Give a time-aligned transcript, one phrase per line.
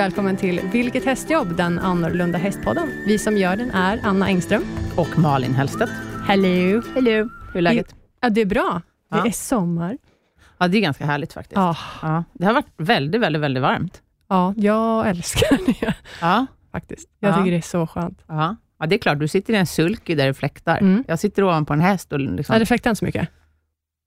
[0.00, 1.56] välkommen till Vilket hästjobb?
[1.56, 2.88] Den annorlunda hästpodden.
[3.06, 4.62] Vi som gör den är Anna Engström.
[4.96, 5.90] Och Malin Hellstedt.
[6.26, 6.82] Hello.
[6.94, 7.28] Hello.
[7.52, 7.94] Hur är läget?
[8.20, 8.82] Ja, det är bra.
[9.10, 9.26] Det Ja.
[9.26, 9.98] är sommar.
[10.58, 11.56] Ja, det är ganska härligt faktiskt.
[11.56, 14.02] Ja, Ja, det har varit väldigt, väldigt, väldigt varmt.
[14.28, 17.08] ja jag älskar det Ja, faktiskt.
[17.18, 17.36] Jag Ja.
[17.36, 18.22] tycker det är så skönt.
[18.26, 18.56] ja.
[18.78, 19.18] ja, det är klart.
[19.18, 20.78] Du sitter i en sulky där det fläktar.
[20.78, 21.04] Mm.
[21.08, 22.52] Jag sitter ovanpå en häst och liksom...
[22.52, 23.28] Ja, det fläktar inte så mycket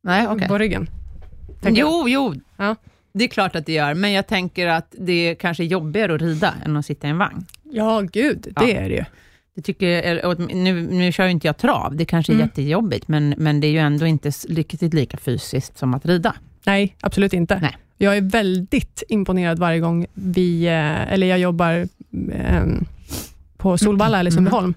[0.04, 0.48] Nej, okej.
[0.48, 0.88] på ryggen.
[1.62, 1.78] jag.
[1.78, 2.34] Jo, jo.
[2.58, 2.76] Ja.
[3.14, 6.22] Det är klart att det gör, men jag tänker att det är kanske jobbigare att
[6.22, 7.46] rida än att sitta i en vagn.
[7.72, 8.70] Ja, gud, det Ja.
[8.70, 9.04] är det ju.
[9.56, 12.46] Det tycker, nu, nu kör ju inte jag trav, det kanske är Mm.
[12.48, 16.36] jättejobbigt, men, men det är ju ändå inte riktigt lika fysiskt som att rida.
[16.66, 17.60] Nej, absolut inte.
[17.62, 17.78] Nej.
[17.98, 21.88] Jag är väldigt imponerad varje gång vi, eh, eller jag jobbar
[22.34, 22.64] eh,
[23.64, 24.36] på Solvalla eller Mm.
[24.38, 24.74] Sundbyholm.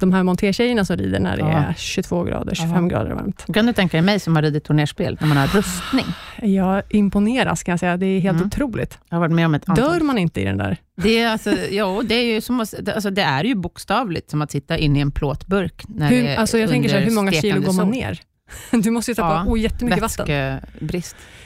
[0.00, 1.48] De här montertjejerna som rider när det Ja.
[1.50, 2.80] är 22 grader, 25 Ja.
[2.98, 3.44] grader varmt.
[3.54, 6.04] Kan du tänka dig mig som har ridit turnerspel, när man har rustning?
[6.42, 7.96] Jag imponeras kan jag säga.
[7.96, 8.46] Det är helt Mm.
[8.46, 8.98] otroligt.
[9.08, 10.76] Jag har varit med om ett antal Dör man inte i den där?
[10.96, 14.42] Det är, alltså, jo, det är ju som att, alltså, det är ju bokstavligt som
[14.42, 15.82] att sitta inne i en plåtburk.
[15.88, 18.20] När det Hur, är alltså jag tänker så här, hur många kilo går man ner?
[18.82, 20.60] Du måste ju tappa Ja, oh, jättemycket vatten.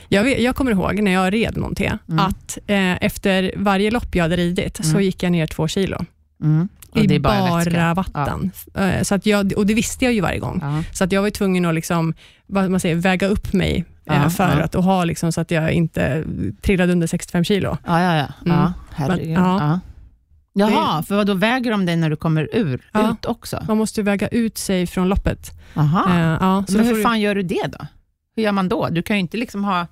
[0.09, 2.25] Jag, vet, jag kommer ihåg när jag red monté, Mm.
[2.25, 5.03] att eh, efter varje lopp jag hade ridit, så Mm.
[5.03, 6.05] gick jag ner två kilo.
[6.43, 6.69] Mm.
[7.05, 8.51] Det är bara, bara, vatten.
[8.75, 10.59] Eh, Så att jag, och det visste jag ju varje gång.
[10.61, 10.83] Ja.
[10.93, 12.13] Så att jag var tvungen att liksom,
[12.47, 14.63] vad man säger, väga upp mig eh, Ja, för ja.
[14.63, 16.23] att och ha liksom, så att jag inte
[16.61, 17.77] trillade under 65 kilo.
[17.85, 18.27] Ja, ja, ja.
[18.51, 18.57] Mm.
[18.59, 19.27] ja herregud.
[19.29, 19.59] Men, ja.
[19.59, 19.79] ja.
[20.69, 23.11] Jaha, för vad då väger de dig när du kommer ur, Ja.
[23.11, 23.63] ut också?
[23.67, 25.51] Man måste väga ut sig från loppet.
[25.75, 26.05] Aha.
[26.15, 27.85] Eh, ja, så Men hur du- fan gör du det då?
[28.35, 28.89] Hur gör man då?
[28.89, 29.87] Du kan ju inte liksom ha...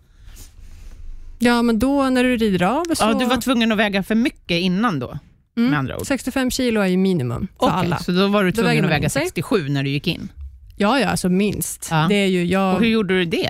[1.40, 3.03] ja, men då när du rider av så...
[3.06, 5.19] Ja, du var tvungen att väga för mycket innan då,
[5.58, 5.70] Mm.
[5.70, 6.08] med andra ord.
[6.08, 8.00] 65 kilo är ju minimum för Okej, alla.
[8.00, 9.22] så då var du tvungen att väga in sig.
[9.23, 10.31] 67 när du gick in?
[10.78, 11.88] Ja, ja, alltså minst.
[11.92, 12.06] Ja.
[12.09, 12.75] Det är ju jag...
[12.75, 13.50] Och hur gjorde du det?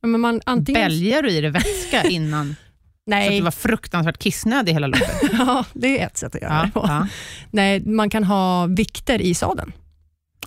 [0.00, 0.82] Ja, men man, antingen...
[0.82, 2.46] Bälgar du i dig vätska innan?
[2.46, 2.56] Så att
[3.06, 5.22] Nej, du var fruktansvärt kissnödig hela loppet?
[5.32, 6.84] ja, det är ett sätt att göra Ja, det på.
[6.88, 7.06] ja.
[7.50, 9.72] Nej, man kan ha vikter i sadeln.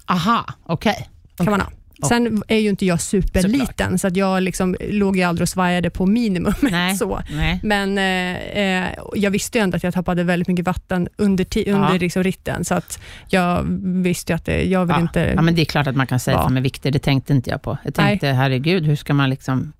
[0.05, 1.09] Aha, okej.
[1.37, 1.71] Kan man ha.
[2.07, 5.89] Sen är ju inte jag superliten, så att jag liksom låg ju aldrig och svajade
[5.89, 6.53] på minimum.
[6.61, 6.95] Nej.
[6.97, 7.21] så.
[7.31, 7.59] Nej.
[7.63, 11.71] Men eh, eh, jag visste ju ändå att jag tappade väldigt mycket vatten under, ti-
[11.73, 11.97] under Ja.
[11.97, 12.99] liksom ritten, så att
[13.29, 13.63] jag
[14.03, 15.01] visste ju att det, jag vill Ja.
[15.01, 15.33] inte...
[15.35, 16.49] ja, men det är klart att man kan säga Ja.
[16.49, 17.77] med vikter, det tänkte inte jag på.
[17.83, 18.07] Jag Nej.
[18.07, 19.73] tänkte, herregud, hur ska man liksom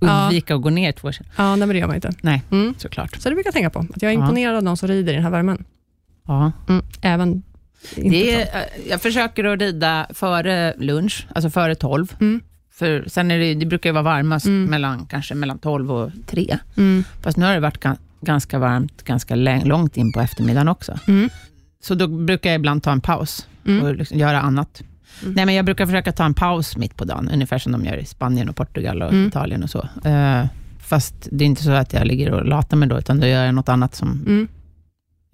[0.00, 1.28] undvika att gå ner två kilo?
[1.36, 2.12] Ja, nej, men det gör man inte.
[2.20, 2.74] Nej, Mm.
[2.78, 3.16] såklart.
[3.16, 4.20] Så det brukar jag tänka på, att jag är Ja.
[4.22, 5.64] imponerad av de som rider i den här värmen.
[6.26, 6.52] Ja.
[6.68, 6.84] Mm.
[7.02, 7.42] Även
[7.96, 12.12] Det är, eh, jag försöker att rida före lunch, alltså före 12.
[12.20, 12.40] Mm.
[12.72, 14.70] För sen är det, det brukar ju vara varmast Mm.
[14.70, 16.58] mellan, kanske mellan 12 och 3.
[16.76, 17.04] Mm.
[17.22, 19.34] Fast nu har det varit ga- ganska varmt ganska
[19.64, 20.98] långt in på eftermiddagen också.
[21.08, 21.30] Mm.
[21.82, 23.82] Så då brukar jag ibland ta en paus Mm.
[23.82, 24.82] och liksom göra annat.
[25.22, 25.34] Mm.
[25.34, 27.96] Nej, men jag brukar försöka ta en paus mitt på dagen, ungefär som de gör
[27.96, 29.28] i Spanien, och Portugal och Mm.
[29.28, 29.88] Italien och så.
[30.04, 30.46] Eh,
[30.80, 33.44] fast det är inte så att jag ligger och latar mig då, utan då gör
[33.44, 34.48] jag något annat som.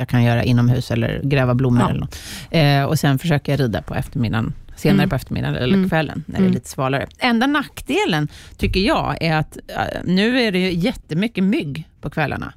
[0.01, 1.91] Jag kan göra inomhus eller gräva blommor Ja.
[1.91, 2.19] eller något.
[2.51, 5.11] Eh, och sen försöker jag rida på eftermiddagen, senare Mm.
[5.11, 5.89] på eftermiddagen eller Mm.
[5.89, 6.51] kvällen, när det Mm.
[6.51, 7.07] är lite svalare.
[7.19, 12.53] Enda nackdelen, tycker jag, är att eh, nu är det ju jättemycket mygg på kvällarna.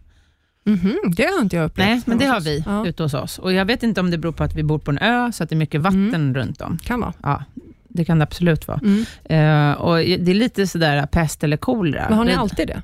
[0.66, 1.88] Mhm, Det har inte jag upplevt.
[1.88, 3.40] Nej, men det har vi Ja, ute hos oss.
[3.40, 5.44] Och jag vet inte om det beror på att vi bor på en ö, så
[5.44, 6.34] att det är mycket vatten Mm.
[6.36, 6.78] runt om.
[6.84, 7.14] kan vara.
[7.24, 7.44] Ja,
[7.88, 8.80] det kan det absolut vara.
[8.84, 9.06] Mm.
[9.24, 12.06] Eh, och det är lite sådär pest eller kolera.
[12.10, 12.82] Men har ni alltid det?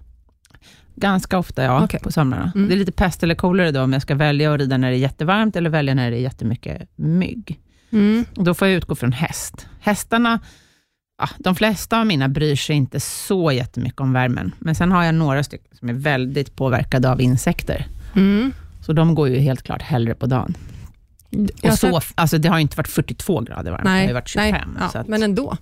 [0.99, 1.99] Ganska ofta, ja, Okej.
[1.99, 2.51] på somrarna.
[2.55, 2.67] Mm.
[2.69, 4.97] Det är lite pest eller kolera då, om jag ska välja att rida när det
[4.97, 7.59] är jättevarmt, eller välja när det är jättemycket mygg.
[7.91, 8.25] Mm.
[8.35, 9.67] Och då får jag utgå från häst.
[9.79, 10.39] Hästarna,
[11.17, 15.03] ja, de flesta av mina bryr sig inte så jättemycket om värmen, men sen har
[15.03, 17.87] jag några stycken som är väldigt påverkade av insekter.
[18.15, 18.53] Mm.
[18.81, 20.55] Så de går ju helt klart hellre på dagen.
[21.63, 24.13] Och så, alltså det har ju inte varit 42 grader varmt, det har Nej, ju
[24.13, 24.51] varit 25.
[24.51, 25.57] nej ja, att, men ändå.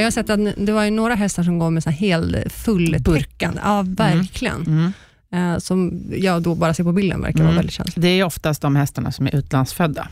[0.00, 1.96] Men jag har sett att det var ju några hästar som går med så här
[1.96, 3.60] hel fulltäckande.
[3.64, 4.66] Ja, verkligen.
[4.66, 4.92] mm.
[5.32, 7.56] Eh, som jag då bara ser på bilden verkar vara Mm.
[7.56, 8.02] väldigt känslig.
[8.02, 10.08] Det är oftast de hästarna som är utlandsfödda,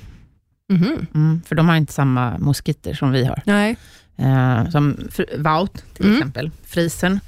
[0.73, 1.07] Mhm.
[1.15, 1.43] mm.
[1.47, 3.43] för de har inte samma moskiter som vi har.
[3.47, 3.77] Nej.
[4.17, 4.97] Eh, som
[5.39, 6.17] Wout till Mm.
[6.17, 7.21] exempel, frisen.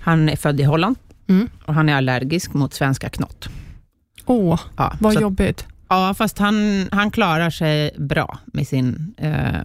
[0.00, 0.96] Han är född i Holland
[1.28, 1.48] Mm.
[1.64, 3.48] och han är allergisk mot svenska knott.
[4.26, 5.66] Åh, Ja, vad så jobbigt.
[5.88, 9.14] Ja, fast han, han klarar sig bra med sin...
[9.16, 9.62] Eh,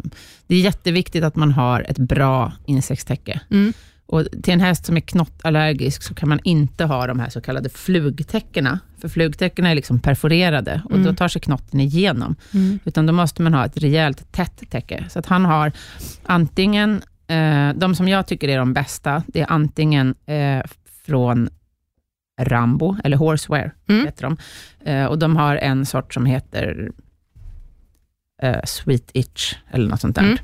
[0.48, 3.42] det är jätteviktigt att man har ett bra insektstäcke.
[3.52, 3.74] Mm.
[4.06, 7.42] Och till en häst som är knottallergisk så kan man inte ha de här så
[7.42, 8.80] kallade flugtäckena.
[9.02, 11.04] För flugtäckena är liksom perforerade och Mm.
[11.06, 12.36] då tar sig knotten igenom.
[12.54, 12.80] Mm.
[12.86, 15.06] Utan då måste man ha ett rejält tätt täcke.
[15.10, 15.72] Så att han har
[16.26, 20.62] antingen, eh, de som jag tycker är de bästa, det är antingen eh,
[21.06, 21.50] från
[22.42, 24.06] Rambo, eller Horsewear Mm.
[24.06, 24.38] heter de.
[24.92, 26.92] Eh, och de har en sort som heter
[28.44, 30.38] eh, Sweet Itch, eller något sånt där.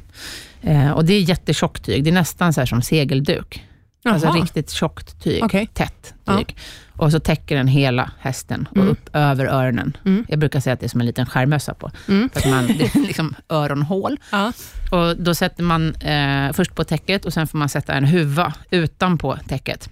[0.62, 0.88] Mm.
[0.88, 3.66] Eh, och det är jättetjockt tyg, det är nästan så här som segelduk.
[4.06, 4.36] Alltså Jaha.
[4.36, 5.68] riktigt tjockt tyg, Okej.
[5.74, 6.38] tätt Ja.
[6.38, 6.58] tyg.
[6.96, 8.90] Och så täcker den hela hästen och Mm.
[8.90, 9.98] upp över öronen.
[10.06, 10.26] Mm.
[10.30, 12.30] Jag brukar säga att det är som en liten skärmössa på, Mm.
[12.34, 14.20] för att man, det är liksom öronhål.
[14.32, 14.54] Ja.
[14.92, 18.54] Och då sätter man eh, först på täcket och sen får man sätta en huva
[18.70, 19.90] utanpå täcket.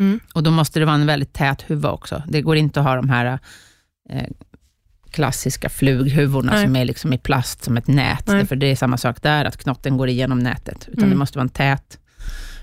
[0.00, 0.20] Mm.
[0.34, 2.22] Och då måste det vara en väldigt tät huva också.
[2.28, 3.38] Det går inte att ha de här
[4.10, 4.26] eh,
[5.10, 6.64] klassiska flughuvorna Nej.
[6.64, 8.26] som är liksom i plast som ett nät.
[8.26, 8.46] Nej.
[8.46, 10.88] För det är samma sak där, att knotten går igenom nätet.
[10.88, 11.10] Utan Mm.
[11.10, 11.98] det måste vara en tät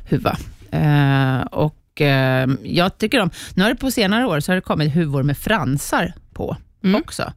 [0.09, 0.37] huva.
[0.71, 4.61] Eh, och eh, jag tycker om, nu har det på senare år så har det
[4.61, 7.01] kommit huvor med fransar på Mm.
[7.01, 7.33] också.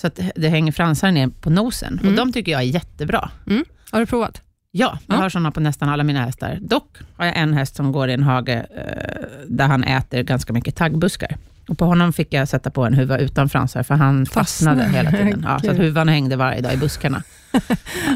[0.00, 1.98] Så att det hänger fransar ner på nosen.
[1.98, 2.08] Mm.
[2.12, 3.30] Och de tycker jag är jättebra.
[3.90, 4.42] Har du provat?
[4.72, 5.22] Ja, jag Ja.
[5.22, 6.58] har sådana på nästan alla mina hästar.
[6.60, 10.52] Dock har jag en häst som går i en hage eh, där han äter ganska
[10.52, 11.36] mycket taggbuskar.
[11.68, 14.98] Och på honom fick jag sätta på en huva utan fransar, för han fastnade Fastnade.
[14.98, 15.46] hela tiden.
[15.48, 17.22] Ja, så att huvan hängde varje dag i buskarna.
[17.52, 17.60] Och.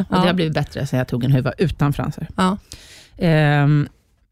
[0.09, 2.27] Det har blivit bättre sen jag tog en huva utan fransar.
[2.37, 2.59] Ja.
[3.19, 3.89] Ehm,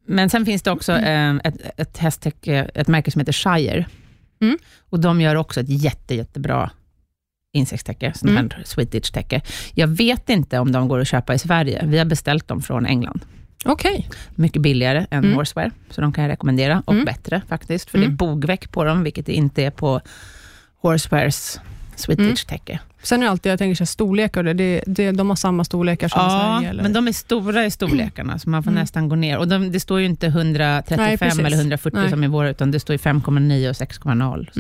[0.07, 3.87] men sen finns det också ehm, ett, ett hästtäcke, ett märke som heter Shire.
[4.41, 4.59] Mm.
[4.91, 6.71] Och de gör också ett jätte, jättebra
[7.63, 8.51] insektstäcke, sånt Mm.
[8.57, 9.41] här Swedish-täcke.
[9.75, 11.83] Jag vet inte om de går att köpa i Sverige.
[11.87, 13.25] Vi har beställt dem från England.
[13.65, 14.09] Okej.
[14.35, 15.37] Mycket billigare än Mm.
[15.37, 16.83] Horseware, så de kan jag rekommendera.
[16.87, 17.05] Och Mm.
[17.05, 18.11] bättre faktiskt, för Mm.
[18.11, 20.01] det är bogväck på dem, vilket det inte är på
[20.81, 21.61] Horsewares
[21.97, 22.79] Swedish-täcke.
[23.03, 25.65] Sen är det alltid, jag tänker så här, storlekar, det, det, det, de har samma
[25.65, 26.71] storlekar som Ja, Sverige?
[26.71, 26.83] Eller?
[26.83, 28.81] men de är stora i storlekarna, så man får Mm.
[28.81, 29.39] nästan gå ner.
[29.39, 32.11] Och de, det står ju inte 135 Nej, eller 140 Nej.
[32.11, 34.51] som i våra, utan det står ju 5,9 och 6,0.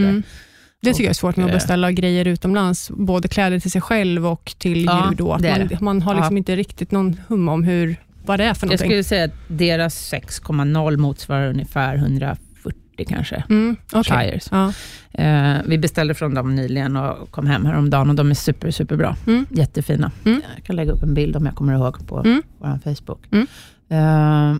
[0.82, 3.80] Det tycker jag är svårt med att eh, beställa grejer utomlands, både kläder till sig
[3.80, 5.16] själv och till Ja, djur.
[5.16, 6.38] Då, man, man har liksom Ja.
[6.38, 8.86] inte riktigt någon hum om hur, vad det är för Jag någonting.
[8.88, 13.44] skulle säga att deras 6,0 motsvarar ungefär 140 kanske.
[13.50, 13.76] Mm.
[14.04, 14.48] Shires.
[14.50, 14.72] Ja.
[15.12, 19.16] Eh, vi beställde från dem nyligen och kom hem häromdagen och de är super, superbra.
[19.26, 19.46] Mm.
[19.50, 20.10] Jättefina.
[20.24, 20.42] Mm.
[20.56, 22.42] Jag kan lägga upp en bild om jag kommer ihåg på Mm.
[22.58, 23.20] vår Facebook.
[23.32, 23.46] Mm.
[23.90, 24.56] Eh,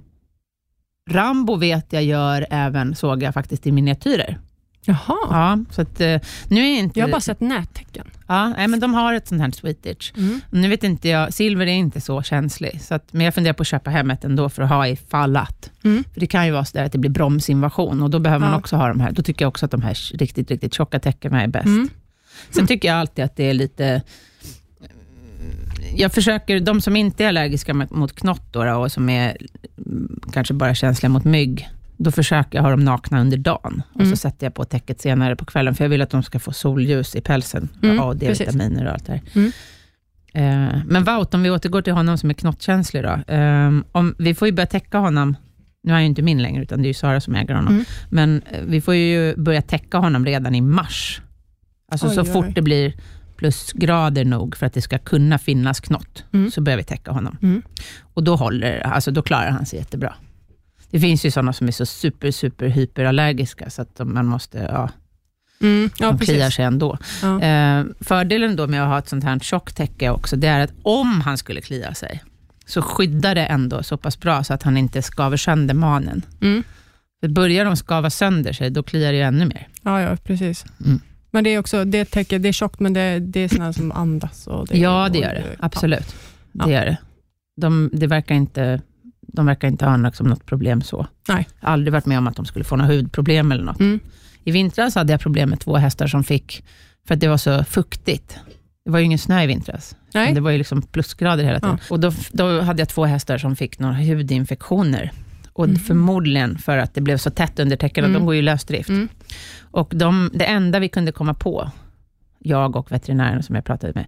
[1.10, 4.38] Rambo vet jag gör även, såg jag faktiskt, i miniatyrer.
[4.84, 4.98] Jaha,
[5.30, 6.98] Ja, så att, eh, nu är inte...
[6.98, 8.06] jag har bara sett nättecken.
[8.26, 10.12] ja, nej, men de har ett sånt här Swedish.
[10.16, 10.40] Mm.
[10.50, 13.60] Nu vet inte jag, silver är inte så känslig, så att, men jag funderar på
[13.60, 15.70] att köpa hem ett ändå för att ha ifall att.
[15.84, 16.04] Mm.
[16.12, 18.58] För det kan ju vara så att det blir bromsinvasion och då behöver man Ja.
[18.58, 19.12] också ha de här.
[19.12, 21.66] Då tycker jag också att de här riktigt, riktigt tjocka täckena är bäst.
[21.66, 21.88] Mm.
[22.50, 24.02] Sen tycker jag alltid att det är lite...
[25.96, 29.36] Jag försöker, de som inte är allergiska mot- knott då, och som är
[29.86, 31.68] mm, kanske bara känsliga mot mygg,
[32.04, 34.10] då försöker jag ha dem nakna under dagen och Mm.
[34.10, 36.52] så sätter jag på täcket senare på kvällen, för jag vill att de ska få
[36.52, 39.20] solljus i pälsen, Mm, A och D-vitaminer och allt det här.
[39.34, 39.52] Mm.
[40.34, 44.34] Eh, men Wout, om vi återgår till honom som är knottkänslig, då, eh, om, vi
[44.34, 45.36] får ju börja täcka honom,
[45.82, 47.72] nu är han ju inte min längre, utan det är ju Sara som äger honom,
[47.74, 47.84] Mm.
[48.10, 51.20] men eh, vi får ju börja täcka honom redan i mars.
[51.92, 52.26] Alltså Oj, så oj.
[52.32, 52.94] fort det blir
[53.36, 56.50] plusgrader nog för att det ska kunna finnas knott, Mm.
[56.50, 57.36] så börjar vi täcka honom.
[57.42, 57.62] Mm.
[58.14, 60.14] Och då, håller, alltså då klarar han sig jättebra.
[60.92, 64.90] Det finns ju sådana som är så super, super hyperallergiska, så att man måste, ja,
[65.62, 65.90] Mm.
[65.98, 66.98] Ja, de kliar sig ändå.
[67.22, 67.40] Ja.
[67.40, 70.72] Eh, fördelen då med att ha ett sånt här tjockt täcke också, det är att
[70.82, 72.22] om han skulle klia sig,
[72.66, 76.22] så skyddar det ändå så pass bra så att han inte skaver sönder manen.
[76.40, 76.62] Mm.
[77.20, 79.68] För börjar de skava sönder sig, då kliar det ännu mer.
[79.82, 80.64] Ja, ja, precis.
[80.84, 81.00] Mm.
[81.30, 83.92] Men det är också, det täcker, det är tjockt, men det, det är sådana som
[83.92, 84.46] andas.
[84.46, 85.56] Och det, ja, det gör det.
[85.58, 86.16] Absolut.
[86.52, 86.64] Ja.
[86.66, 86.96] Det gör det.
[87.56, 88.80] De, det verkar inte,
[89.32, 91.06] de verkar inte ha liksom något problem så.
[91.28, 91.48] Nej.
[91.60, 93.80] Aldrig varit med om att de skulle få något hudproblem eller något.
[93.80, 94.00] Mm.
[94.44, 96.64] I vintras hade jag problem med två hästar som fick,
[97.08, 98.38] för att det var så fuktigt.
[98.84, 99.96] Det var ju ingen snö i vintras.
[100.34, 101.78] Det var ju liksom plusgrader hela tiden.
[101.90, 105.12] Och då, då hade jag två hästar som fick några hudinfektioner.
[105.52, 105.76] Och Mhm.
[105.78, 108.20] förmodligen för att det blev så tätt under täckena, Mm.
[108.20, 108.88] de går ju lösdrift.
[108.88, 109.08] Mm.
[109.70, 111.70] Och de, det enda vi kunde komma på,
[112.38, 114.06] jag och veterinären som jag pratade med,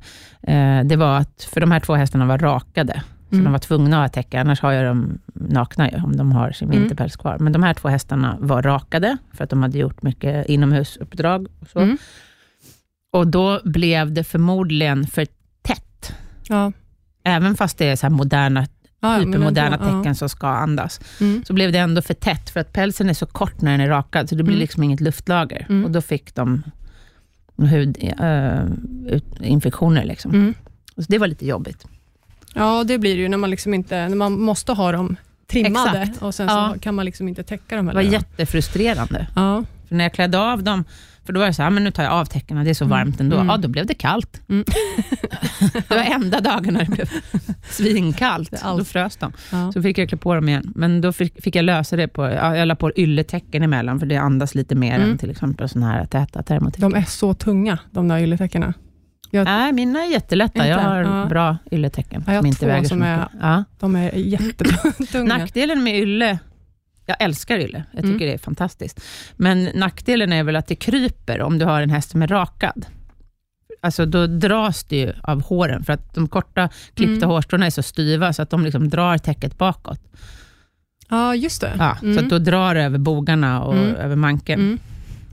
[0.80, 3.44] eh, det var att, för de här två hästarna var rakade, så Mm.
[3.44, 6.52] de var tvungna att ha täcke, annars har jag dem nakna ju, om de har
[6.52, 6.80] sin Mm.
[6.80, 7.38] vinterpäls kvar.
[7.38, 11.46] Men de här två hästarna var rakade, för att de hade gjort mycket inomhusuppdrag.
[11.60, 11.78] Och, så.
[11.78, 11.98] Mm.
[13.12, 15.26] och då blev det förmodligen för
[15.62, 16.12] tätt,
[16.48, 16.72] Ja.
[17.24, 18.66] även fast det är så moderna,
[19.00, 19.98] men hypermoderna ändå, ja.
[20.02, 21.44] tecken som ska andas, Mm.
[21.44, 23.88] så blev det ändå för tätt, för att pälsen är så kort när den är
[23.88, 24.60] rakad, så det blir Mm.
[24.60, 25.66] liksom inget luftlager.
[25.68, 25.84] Mm.
[25.84, 26.62] Och då fick de
[27.56, 30.04] hudinfektioner.
[30.04, 30.30] liksom.
[30.34, 30.54] Mm.
[30.96, 31.86] Så det var lite jobbigt.
[32.54, 35.98] Ja, det blir det ju när man, liksom inte, när man måste ha dem trimmade
[36.00, 36.22] Exakt.
[36.22, 36.70] och sen Ja.
[36.74, 39.26] så kan man liksom inte täcka dem Det var jättefrustrerande.
[39.36, 39.64] Ja.
[39.88, 40.84] För när jag klädde av dem,
[41.24, 42.84] för då var det så här, men nu tar jag av täckena, det är så
[42.84, 42.98] Mm.
[42.98, 43.36] varmt ändå.
[43.36, 43.48] Mm.
[43.48, 44.40] Ja, då blev det kallt.
[44.48, 44.64] Mm.
[45.88, 47.08] det var enda dagarna det blev
[47.70, 48.50] svinkallt.
[48.50, 48.60] Det.
[48.78, 49.32] Då frös de.
[49.52, 49.72] Ja.
[49.72, 50.72] Så fick jag klä på dem igen.
[50.74, 54.06] Men då fick, fick jag lösa det på, ja, jag la på ylletäcken emellan, för
[54.06, 55.10] det andas lite mer Mm.
[55.10, 56.90] än till exempel sådana här täta termotäcken.
[56.90, 58.74] De är så tunga, de där ylletäckena.
[59.34, 60.66] Jag, Nej, mina är jättelätta.
[60.68, 60.88] Jag Inte?
[60.88, 61.26] har Ja.
[61.26, 63.28] bra ylletäcken Ja, jag har som inte väger som är-.
[63.40, 63.64] Ja.
[63.80, 65.38] de är jättetunga.
[65.38, 66.38] Nackdelen med ylle
[67.06, 67.84] Jag älskar ylle.
[67.92, 68.12] Jag Mm.
[68.14, 69.00] tycker det är fantastiskt.
[69.36, 72.86] Men nackdelen är väl att det kryper om du har en häst som är rakad.
[73.82, 77.28] Alltså då dras det ju av håren, för att de korta klippta Mm.
[77.30, 80.00] hårstråna är så styva, så att de liksom drar täcket bakåt.
[81.08, 81.72] Ja, just det.
[81.78, 82.14] Ja, Mm.
[82.18, 83.94] Så att då drar det över bogarna och Mm.
[83.96, 84.60] över manken.
[84.60, 84.78] Mm.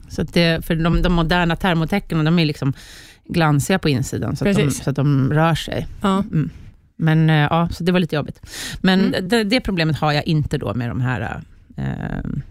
[0.08, 2.72] Så att det, för de, de moderna termotäckena, de är liksom
[3.32, 5.86] glansiga på insidan, så att, de, så att de rör sig.
[6.00, 6.24] Ja.
[6.96, 8.40] Men eh, ja, så det var lite jobbigt.
[8.80, 9.28] Men Mm.
[9.28, 11.40] det, det problemet har jag inte då med de här
[11.76, 11.84] eh,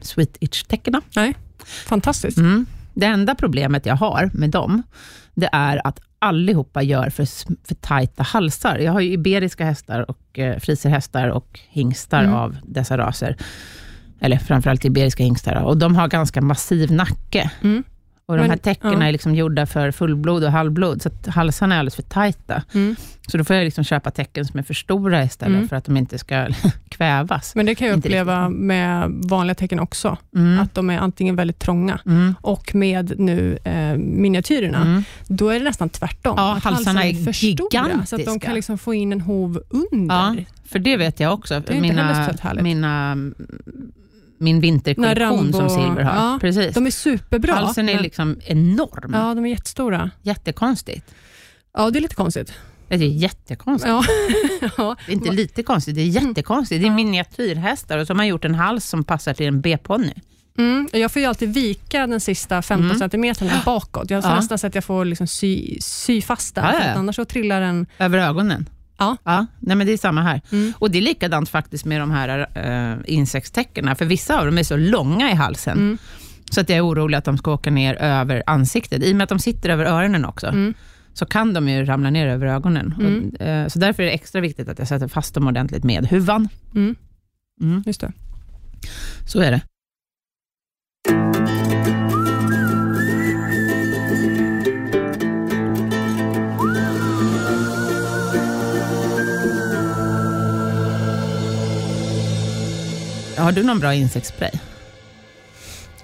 [0.01, 1.01] sweet itch-täckena.
[1.65, 2.37] Fantastiskt.
[2.37, 2.65] Mm.
[2.93, 4.83] Det enda problemet jag har med dem,
[5.33, 7.25] det är att allihopa gör för,
[7.67, 8.77] för tajta halsar.
[8.79, 12.35] Jag har ju iberiska hästar, och eh, friserhästar och hingstar Mm.
[12.35, 13.35] av dessa raser.
[14.19, 15.55] Eller framförallt iberiska hingstar.
[15.55, 17.51] Och de har ganska massiv nacke.
[17.61, 17.83] Mm.
[18.31, 19.03] Och de Men- här täckena ja.
[19.07, 22.63] är liksom gjorda för fullblod och halvblod, så att halsarna är alldeles för tajta.
[22.73, 22.95] Mm.
[23.27, 25.69] Så då får jag liksom köpa täcken som är för stora istället, Mm.
[25.69, 26.47] för att de inte ska
[26.89, 27.55] kvävas.
[27.55, 30.59] Men det kan jag Inte uppleva med vanliga tecken också, Mm.
[30.59, 32.35] att de är antingen väldigt trånga Mm.
[32.41, 35.03] och med nu eh, miniatyrerna, Mm.
[35.27, 36.33] då är det nästan tvärtom.
[36.37, 38.39] Ja, Att halsarna är för stora, så att de gigantiska.
[38.39, 39.61] kan liksom få in en hov
[39.91, 40.15] under.
[40.15, 40.35] Ja,
[40.65, 41.53] för det vet jag också.
[41.53, 41.87] Det är inte
[42.43, 43.31] heller mina, mina,
[44.41, 46.15] min vinterkollektion som Silver har.
[46.31, 46.73] ja, Precis.
[46.73, 47.53] De är superbra.
[47.53, 49.13] Halsen är men- liksom enorm.
[49.13, 50.11] Ja, de är jättestora.
[50.21, 51.05] Jättekonstigt.
[51.73, 52.53] Ja, det är lite konstigt.
[52.87, 53.89] Det är jättekonstigt.
[53.89, 54.03] Ja.
[54.77, 54.95] ja.
[55.05, 56.81] Det är inte lite konstigt, det är jättekonstigt.
[56.81, 60.13] Det är miniatyrhästar och så har man gjort en hals som passar till en B-ponny.
[60.57, 60.89] Mm.
[60.93, 62.99] Jag får ju alltid vika den sista 15 Mm.
[62.99, 64.09] centimeterna bakåt.
[64.09, 64.35] Jag får Ja.
[64.37, 67.61] nästan så att jag får liksom sy, sy fast den, Ja, ja, annars så trillar
[67.61, 67.85] den...
[67.99, 68.69] Över ögonen.
[69.01, 69.17] Ja.
[69.23, 69.45] ja.
[69.59, 70.41] Nej, men det är samma här.
[70.51, 70.73] Mm.
[70.79, 72.47] Och det är likadant faktiskt med de här
[72.91, 75.97] äh, insektstäckena, för vissa av dem är så långa i halsen, Mm.
[76.51, 79.03] så att jag är orolig att de ska åka ner över ansiktet.
[79.03, 80.73] I och med att de sitter över öronen också, Mm.
[81.13, 82.93] så kan de ju ramla ner över ögonen.
[82.97, 86.07] Och, eh, så därför är det extra viktigt att jag sätter fast dem ordentligt med
[86.07, 86.49] huvan.
[86.75, 86.95] Mm.
[87.61, 87.83] Mm.
[87.85, 88.11] Just det.
[89.27, 89.61] Så är det.
[103.51, 104.51] Har du någon bra insektsspray?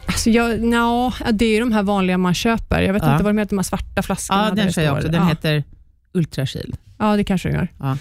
[0.06, 2.82] Alltså jag, nja, det är de här vanliga man köper.
[2.82, 3.12] Jag vet Ja.
[3.12, 4.46] inte vad de heter, de här svarta flaskorna.
[4.50, 5.08] Ja, den kör jag också.
[5.08, 5.28] Den ja.
[5.28, 5.64] heter
[6.14, 6.76] Ultrashield.
[6.98, 7.68] Ja, det kanske den gör.
[7.80, 7.92] Ja.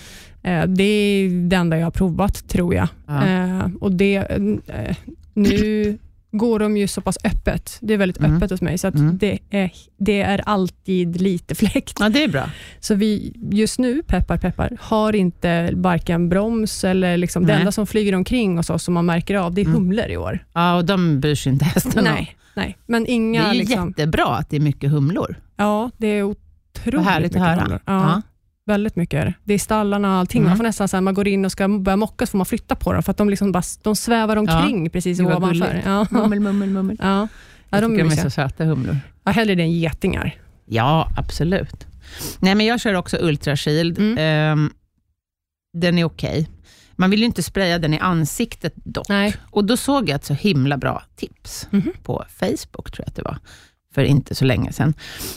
[0.51, 2.89] Eh, Det är det enda jag har provat, tror jag.
[3.07, 3.27] Ja.
[3.27, 4.97] Eh, och det, eh,
[5.35, 5.99] nu
[6.39, 7.79] går de ju så pass öppet.
[7.81, 8.37] Det är väldigt Mm.
[8.37, 9.19] öppet hos mig, så Mm.
[9.19, 11.97] det, är, det är alltid lite fläkt.
[12.01, 12.51] ja, det är bra.
[12.81, 17.61] Så vi just nu, peppar peppar, har inte varken broms eller liksom det Nej.
[17.61, 19.77] enda som flyger omkring hos oss som man märker av, det är Mm.
[19.77, 20.45] humlor i år.
[20.53, 22.05] Ja, och de bryr sig inte hästen om.
[22.15, 23.47] Nej, nej, men Det inga...
[23.47, 25.37] är ju liksom, jättebra att det är mycket humlor.
[25.57, 27.81] ja, det är otroligt mycket humlor.
[27.87, 28.23] Ja, Ja.
[28.67, 29.55] Väldigt mycket det.
[29.55, 30.41] Är stallarna och allting.
[30.41, 30.49] Mm.
[30.51, 32.47] Man får nästan, så här, man går in och ska börja mocka, så får man
[32.47, 35.83] flytta på dem, för att de, liksom bara, de svävar omkring precis Gud, vad ovanför.
[35.85, 36.07] Ja.
[36.11, 36.97] Mummel, mummel, mummel.
[37.01, 37.07] Ja.
[37.07, 37.29] Ja,
[37.71, 38.97] Jag de tycker är de är så söta humlor.
[39.25, 40.35] Ja, hellre det än getingar.
[40.67, 41.87] Ja, absolut.
[42.39, 43.99] Nej, men jag kör också Ultrashield.
[43.99, 44.19] Mm.
[44.19, 44.71] Ehm,
[45.79, 46.49] den är okej.
[46.97, 49.09] Man vill ju inte spraya den i ansiktet dock.
[49.09, 49.37] Nej.
[49.51, 51.93] Och då såg jag ett så himla bra tips Mhm.
[52.03, 53.39] på Facebook, tror jag att det var,
[53.97, 54.95] för inte så länge sedan.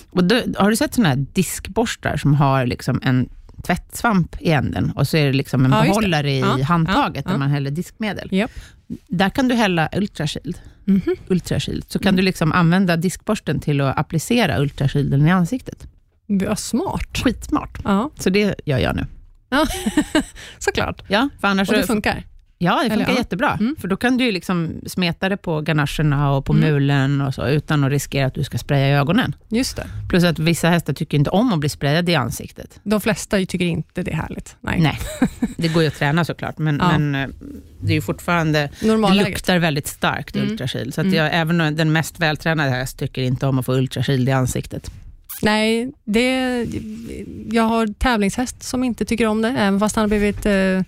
[0.10, 3.30] Och då, har du sett sådana här diskborstar som har liksom en
[3.63, 7.30] tvättsvamp i änden och så är det liksom en Ja, behållare i Ja, handtaget ja,
[7.30, 7.38] där ja.
[7.38, 8.28] man häller diskmedel.
[8.32, 8.51] Japp.
[9.08, 10.58] Där kan du hälla Ultrashield.
[10.86, 11.16] Mhm.
[11.28, 11.84] Ultrashield.
[11.88, 12.04] Så Mm.
[12.04, 15.88] kan du liksom använda diskborsten till att applicera Ultrashielden i ansiktet.
[16.28, 17.18] Vad smart.
[17.24, 17.80] Skitsmart.
[17.84, 19.06] Ja, Så det gör jag nu.
[20.60, 21.01] såklart.
[21.08, 22.24] Ja, för annars Och det funkar.
[22.62, 23.18] Ja, det funkar ja.
[23.18, 23.58] jättebra.
[23.60, 23.75] Mm.
[23.80, 26.70] För då kan du liksom smeta det på ganacherna och på Mm.
[26.74, 29.36] mulen och så, utan att riskera att du ska spraya i ögonen.
[29.50, 29.88] Just det.
[30.10, 32.80] Plus att vissa hästar tycker inte om att bli sprayade i ansiktet.
[32.84, 34.56] De flesta tycker inte det är härligt.
[34.62, 34.80] Nej.
[34.82, 35.00] Nej,
[35.58, 36.98] det går ju att träna såklart, men, Ja.
[37.00, 37.30] men eh,
[37.82, 39.28] det är ju fortfarande, det Normalläget.
[39.30, 40.50] luktar väldigt starkt Mm.
[40.51, 40.94] ultrashield.
[40.94, 41.18] Så att Mm.
[41.18, 44.92] jag, även den mest vältränade häst tycker inte om att få ultrashield i ansiktet.
[45.41, 46.65] Nej, det,
[47.51, 50.81] jag har tävlingshäst som inte tycker om det, även fast han har blivit eh,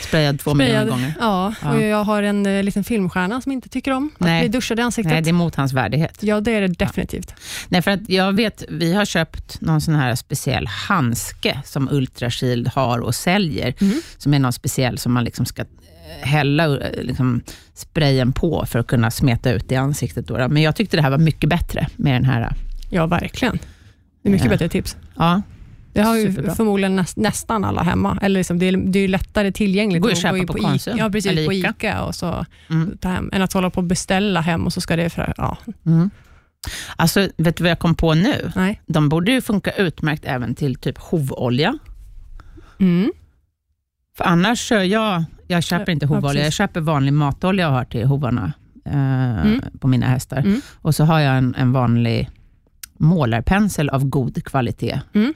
[0.00, 1.14] Sprayad två miljoner gånger.
[1.20, 1.74] Ja, Ja.
[1.74, 4.38] och jag har en eh, liten filmstjärna som inte tycker om Nej.
[4.38, 5.12] att bli duschad i ansiktet.
[5.12, 6.16] Nej, det är mot hans värdighet.
[6.20, 7.34] Ja, det är det definitivt.
[7.68, 12.68] Nej, för att jag vet, vi har köpt någon sån här speciell handske som Ultrashield
[12.68, 14.02] har och säljer, Mhm.
[14.18, 15.66] som är någon speciell som man liksom ska eh,
[16.28, 17.40] hälla eh, liksom,
[17.74, 20.26] sprayen på för att kunna smeta ut i ansiktet.
[20.26, 20.36] Då.
[20.36, 20.48] då.
[20.48, 22.52] Men jag tyckte det här var mycket bättre med den här.
[22.90, 23.58] Ja, verkligen.
[24.28, 24.50] Det är mycket Ja.
[24.50, 24.96] bättre tips.
[25.16, 25.42] Ja,
[25.92, 26.54] Det har ju Superbra.
[26.54, 28.18] förmodligen näst, nästan alla hemma.
[28.22, 29.94] Eller liksom, det, är, det är ju lättare tillgängligt.
[29.94, 31.30] Det går ju att köpa gå in på Ica- Konsum Ja, precis.
[31.32, 31.70] eller På Ica.
[31.78, 32.98] Ica och så mm.
[33.00, 33.30] ta hem.
[33.32, 35.10] Än att hålla på och beställa hem och så ska det...
[35.10, 35.56] För, ja,
[35.86, 36.10] Mm.
[36.96, 38.52] Alltså, vet du vad jag kom på nu?
[38.56, 38.80] nej.
[38.86, 41.78] De borde ju funka utmärkt även till typ hovolja.
[42.80, 43.12] Mm.
[44.16, 46.40] För annars kör jag jag köper inte Ja, hovolja.
[46.40, 46.54] jag precis.
[46.58, 48.52] köper vanlig matolja och har till hovarna
[48.84, 50.36] eh, på mina hästar.
[50.38, 50.60] Mm.
[50.74, 52.30] Och så har jag en, en vanlig
[52.98, 55.00] målarpensel av god kvalitet.
[55.14, 55.34] Mm.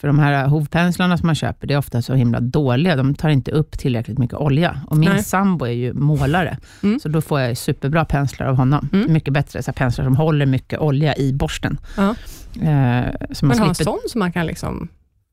[0.00, 2.96] För de här hovpenslarna som man köper, det är ofta så himla dåliga.
[2.96, 4.80] De tar inte upp tillräckligt mycket olja.
[4.86, 5.22] Och min Nej.
[5.24, 7.00] sambo är ju målare, Mm.
[7.00, 8.88] så då får jag superbra penslar av honom.
[8.92, 9.12] Mm.
[9.12, 11.78] Mycket bättre så penslar som håller mycket olja i borsten.
[11.96, 12.08] Ja.
[12.54, 14.88] Eh, så man Men ha en slipper, sån som man kan liksom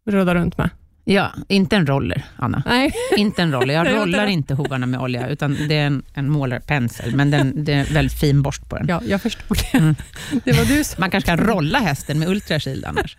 [0.07, 0.69] rudda runt med.
[1.13, 2.63] Ja, inte en roller, Anna.
[2.65, 3.73] Nej, Inte en roller.
[3.73, 7.73] Jag rollar inte hovarna med olja, utan det är en, en målarpensel, men den, det
[7.73, 8.87] är en väldigt fin borst på den.
[8.87, 9.77] ja, jag förstod det.
[9.77, 9.95] Mm.
[10.43, 11.01] Det var du som...
[11.01, 13.17] Man kanske kan rolla hästen med ultrakyl annars.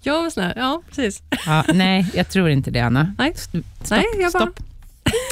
[0.34, 1.22] Sån här, ja precis.
[1.46, 3.14] Ja, nej, jag tror inte det, Anna.
[3.18, 3.32] Nej.
[3.36, 4.60] Stopp, Nej, jag bara- stopp.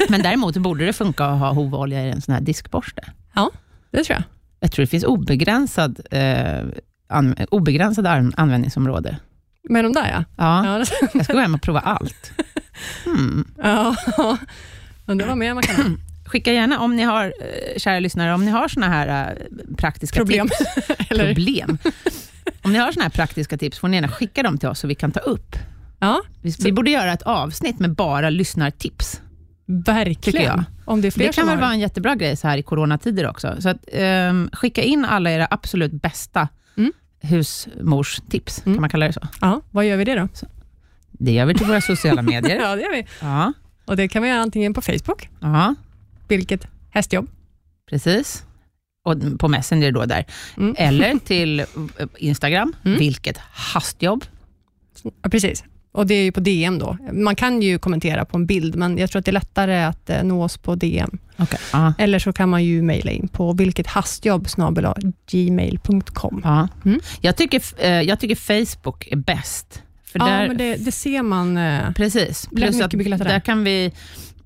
[0.08, 3.02] Men däremot borde det funka att ha hovolja i en sån här diskborste.
[3.90, 4.22] Det tror jag.
[4.60, 6.64] Jag tror det finns obegränsad, eh,
[7.08, 9.16] an, obegränsad an, användningsområde.
[9.68, 10.24] Med de där ja.
[10.36, 12.32] Ja, Ja, jag ska gå hem och prova allt.
[13.04, 13.44] Hmm.
[13.62, 13.96] ja.
[15.06, 15.84] Undrar vad mer man kan ha.
[16.26, 20.16] Skicka gärna, om ni har, eh, kära lyssnare, om ni har såna här eh, praktiska
[20.20, 20.48] Problem.
[20.48, 21.08] tips.
[21.08, 21.78] Problem.
[22.62, 24.86] Om ni har såna här praktiska tips, får ni gärna skicka dem till oss, så
[24.86, 25.56] vi kan ta upp.
[25.98, 29.20] ja, Vi, vi borde göra ett avsnitt med bara lyssnartips.
[29.66, 30.64] Verkligen.
[30.84, 32.62] Om det är fler Det kan väl har vara en jättebra grej så här i
[32.62, 33.56] coronatider också.
[33.58, 36.48] Så att, ehm, skicka in alla era absolut bästa Mm.
[37.24, 38.74] Husmorstips, Mm.
[38.76, 39.20] kan man kalla det så?
[39.40, 40.28] Ja, vad gör vi det då?
[41.12, 42.56] Det gör vi till våra sociala medier.
[42.60, 43.06] Ja, det gör vi.
[43.20, 43.52] Ja,
[43.84, 45.74] Och det kan vi göra antingen på Facebook, ja
[46.28, 47.28] vilket hästjobb.
[47.90, 48.44] precis.
[49.04, 50.24] Och på Messenger då där.
[50.56, 50.74] Mm.
[50.78, 51.66] Eller till eh,
[52.18, 52.98] Instagram, Mm.
[52.98, 54.24] vilket hastjobb.
[55.02, 55.64] Ja, precis.
[55.94, 56.96] Och det är ju på DM då.
[57.12, 60.10] Man kan ju kommentera på en bild, men jag tror att det är lättare att
[60.10, 61.18] eh, nå oss på DM.
[61.38, 61.58] Okay.
[61.72, 64.46] Ja, Eller så kan man ju mejla in på vilket hastjobb
[65.30, 66.40] gmail.com.
[66.44, 66.68] ja.
[66.84, 67.00] Mm.
[67.20, 68.34] Jag, tycker, eh, jag tycker
[68.64, 69.82] Facebook är bäst.
[70.04, 71.56] För Ja, där, men det, det ser man.
[71.56, 72.48] eh, Precis.
[72.56, 73.92] Plus att där kan vi...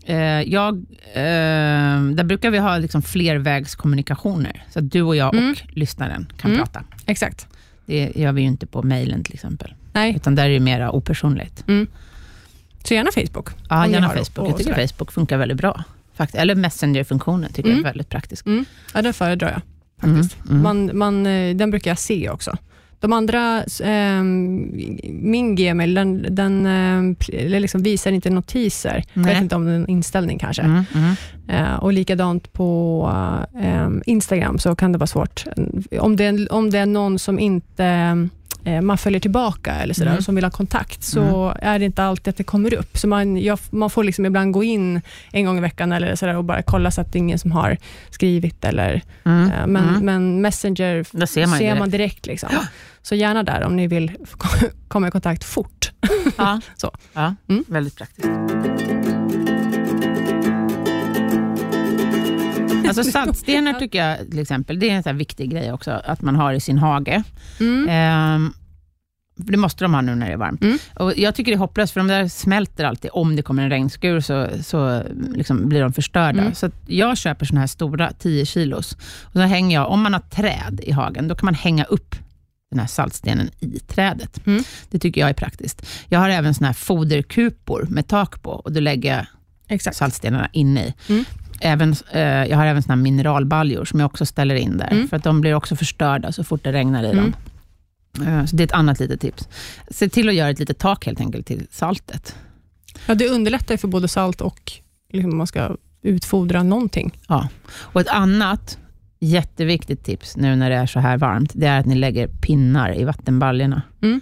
[0.07, 0.85] Eh, jag,
[2.15, 5.51] där brukar vi ha liksom flervägskommunikationer, så att du och jag Mm.
[5.51, 6.63] och lyssnaren kan Mm.
[6.65, 6.85] prata.
[7.07, 7.47] Exakt.
[7.87, 10.91] Det gör vi ju inte på mejlen till exempel, Nej, utan där är det mera
[10.93, 11.65] opersonligt.
[12.85, 13.49] så gärna Facebook.
[13.71, 14.49] Ja, gärna Facebook.
[14.51, 14.87] Jag tycker.
[14.89, 15.85] Facebook funkar väldigt bra.
[16.17, 17.85] Fakt- Eller Messenger-funktionen tycker jag Mm.
[17.87, 18.47] är väldigt praktisk.
[18.47, 18.65] Mm.
[18.95, 19.61] Ja, den föredrar jag
[20.11, 20.37] faktiskt.
[20.51, 20.51] Mm.
[20.51, 20.63] Mm.
[20.63, 22.57] Man, man, eh, den brukar jag se också.
[23.01, 24.23] De andra, eh,
[25.13, 26.67] min Gmail, den, den
[27.33, 29.05] eh, liksom visar inte notiser.
[29.13, 29.35] Jag Nej.
[29.35, 30.63] vet inte om det är en inställning kanske.
[30.63, 30.85] Mm.
[30.95, 31.15] Mm.
[31.49, 33.11] Eh, och likadant på
[33.63, 35.45] eh, Instagram så kan det vara svårt.
[36.01, 38.15] Om det, är- om det är någon som inte eh,
[38.81, 40.23] man följer tillbaka eller sådär, Mm.
[40.23, 42.99] som vill ha kontakt, så är det inte alltid att det kommer upp.
[42.99, 45.01] Så man, jag, man får liksom ibland gå in
[45.33, 47.53] en gång i veckan eller sådär och bara kolla så att det är ingen som
[47.53, 47.77] har
[48.11, 48.65] skrivit.
[48.65, 49.51] Eller, Mm.
[49.51, 50.05] eh, men, Mm.
[50.05, 51.79] men Messenger Där ser man, ser direkt.
[51.79, 52.27] man direkt.
[52.27, 52.49] Liksom.
[53.03, 54.13] Så gärna där om ni vill
[54.89, 55.93] komma i kontakt fort.
[56.37, 56.61] Ja.
[56.77, 56.91] Så.
[57.13, 57.35] Ja.
[57.49, 57.65] Mm.
[57.69, 58.29] Väldigt praktiskt.
[62.89, 66.37] Alltså saltstenar tycker jag till exempel, det är en sån viktig grej också, att man
[66.37, 67.23] har i sin hage.
[67.61, 67.89] Mm.
[67.89, 68.53] Ehm,
[69.37, 70.63] det måste de ha nu när det är varmt.
[70.63, 70.79] Mm.
[70.95, 73.11] Och jag tycker det är hopplöst, för de där smälter alltid.
[73.15, 75.03] Om det kommer en regnskur så, så
[75.35, 76.41] liksom blir de förstörda.
[76.41, 76.55] Mm.
[76.55, 78.97] Så jag köper såna här stora 10 kilos.
[79.25, 82.15] Och så hänger jag, om man har träd i hagen, då kan man hänga upp
[82.71, 84.47] den här saltstenen i trädet.
[84.47, 84.63] Mm.
[84.91, 85.87] Det tycker jag är praktiskt.
[86.09, 89.27] Jag har även såna här foderkupor med tak på och då lägger jag
[89.69, 89.97] Exakt.
[89.97, 90.95] saltstenarna inne i.
[91.09, 91.25] Mm.
[91.61, 95.09] Även, eh, jag har även såna mineralbaljor som jag också ställer in där, Mm.
[95.09, 97.35] för att de blir också förstörda så fort det regnar i dem.
[98.27, 99.49] Eh, Så det är ett annat litet tips.
[99.91, 102.35] Se till att göra ett litet tak helt enkelt till saltet.
[103.07, 104.73] Ja, det underlättar för både salt och
[105.13, 107.19] liksom, om man ska utfodra någonting.
[107.71, 108.79] Och ett annat
[109.21, 112.99] jätteviktigt tips nu när det är så här varmt, det är att ni lägger pinnar
[112.99, 113.83] i vattenbaljorna.
[114.03, 114.21] Mm.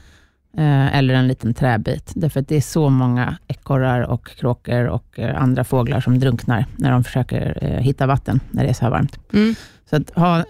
[0.59, 2.12] Eh, eller en liten träbit.
[2.14, 6.66] Därför att det är så många ekorrar och kråkor och eh, andra fåglar som drunknar
[6.77, 9.19] när de försöker eh, hitta vatten när det är så här varmt.
[9.33, 9.55] Mm.
[9.90, 10.45] Så att ha,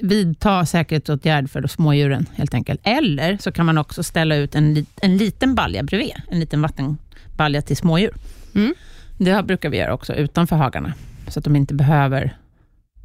[0.00, 2.80] vidta säkerhetsåtgärd för smådjuren helt enkelt.
[2.82, 7.62] Eller så kan man också ställa ut en, en liten balja bredvid, en liten vattenbalja
[7.62, 8.14] till smådjur.
[8.54, 8.74] Mm.
[9.18, 10.92] Det brukar vi göra också utanför hagarna,
[11.28, 12.36] så att de inte behöver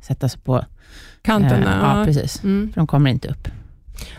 [0.01, 0.65] sätta sig på...
[1.21, 1.73] Kanterna.
[1.73, 2.43] eh, ja, precis.
[2.43, 2.71] Mm.
[2.73, 3.47] För de kommer inte upp.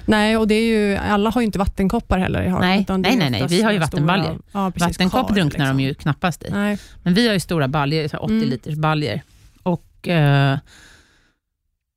[0.06, 2.68] Nej, och det är ju, alla har ju inte vattenkoppar heller i hagen.
[2.68, 3.46] Nej, nej, nej, nej.
[3.48, 4.38] Vi har ju vattenbaljor.
[4.52, 5.76] Ja, Vattenkopp drunknar liksom.
[5.78, 6.48] de ju knappast i.
[6.50, 6.78] Nej.
[7.02, 8.48] Men vi har ju stora baljor, så här 80 Mm.
[8.48, 9.20] liters baljor.
[9.62, 10.58] Och eh,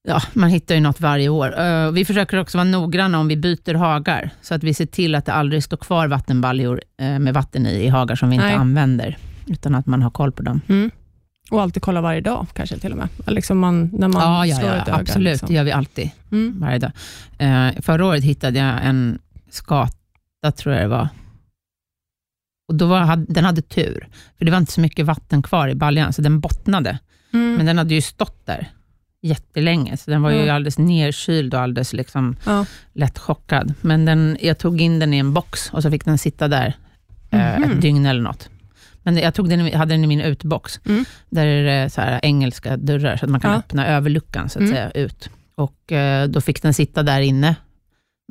[0.07, 1.59] ja, man hittar ju något varje år.
[1.61, 5.15] Eh, vi försöker också vara noggranna om vi byter hagar, så att vi ser till
[5.15, 8.47] att det aldrig står kvar vattenbaljor eh, med vatten i, i hagar som vi inte
[8.47, 8.55] Nej.
[8.55, 10.61] använder, utan att man har koll på dem.
[10.69, 10.91] Mm.
[11.51, 13.07] Och alltid kolla varje dag kanske till och med.
[13.27, 14.97] Liksom man, när man ja, ja, slår ja ett öga.
[14.97, 15.31] absolut.
[15.31, 15.47] Liksom.
[15.47, 16.59] Det gör vi alltid, Mm.
[16.59, 16.91] varje dag.
[17.37, 21.09] Eh, förra året hittade jag en skata, tror jag det var,
[22.67, 24.07] Och då var, den hade tur,
[24.37, 26.99] för det var inte så mycket vatten kvar i baljan, så den bottnade.
[27.33, 27.55] Mm.
[27.55, 28.67] Men den hade ju stått där
[29.21, 30.55] jättelänge, så den var ju Mm.
[30.55, 32.65] alldeles nerkyld och alldeles liksom Ja.
[32.93, 33.73] lätt chockad.
[33.81, 36.73] Men den, jag tog in den i en box och så fick den sitta där
[37.31, 37.63] eh, Mhm.
[37.71, 38.49] ett dygn eller något.
[39.13, 41.05] Men jag tog den, hade den i min utbox, Mm.
[41.29, 43.57] där är det så här engelska dörrar, så att man kan Ja.
[43.57, 44.73] öppna överluckan så att Mm.
[44.75, 45.29] säga, ut.
[45.55, 47.55] Och eh, Då fick den sitta där inne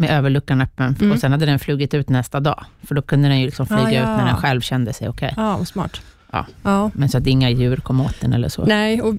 [0.01, 1.13] med överluckan öppen, Mm.
[1.13, 3.83] och sen hade den flugit ut nästa dag, för då kunde den ju liksom flyga
[3.83, 4.01] Ah, ja.
[4.03, 5.35] ut när den själv kände sig okej.
[5.37, 6.01] ja, vad smart.
[6.33, 6.47] Ja.
[6.63, 6.91] Ja.
[6.95, 8.65] Men så att inga djur kom åt den eller så.
[8.65, 9.15] Nej, och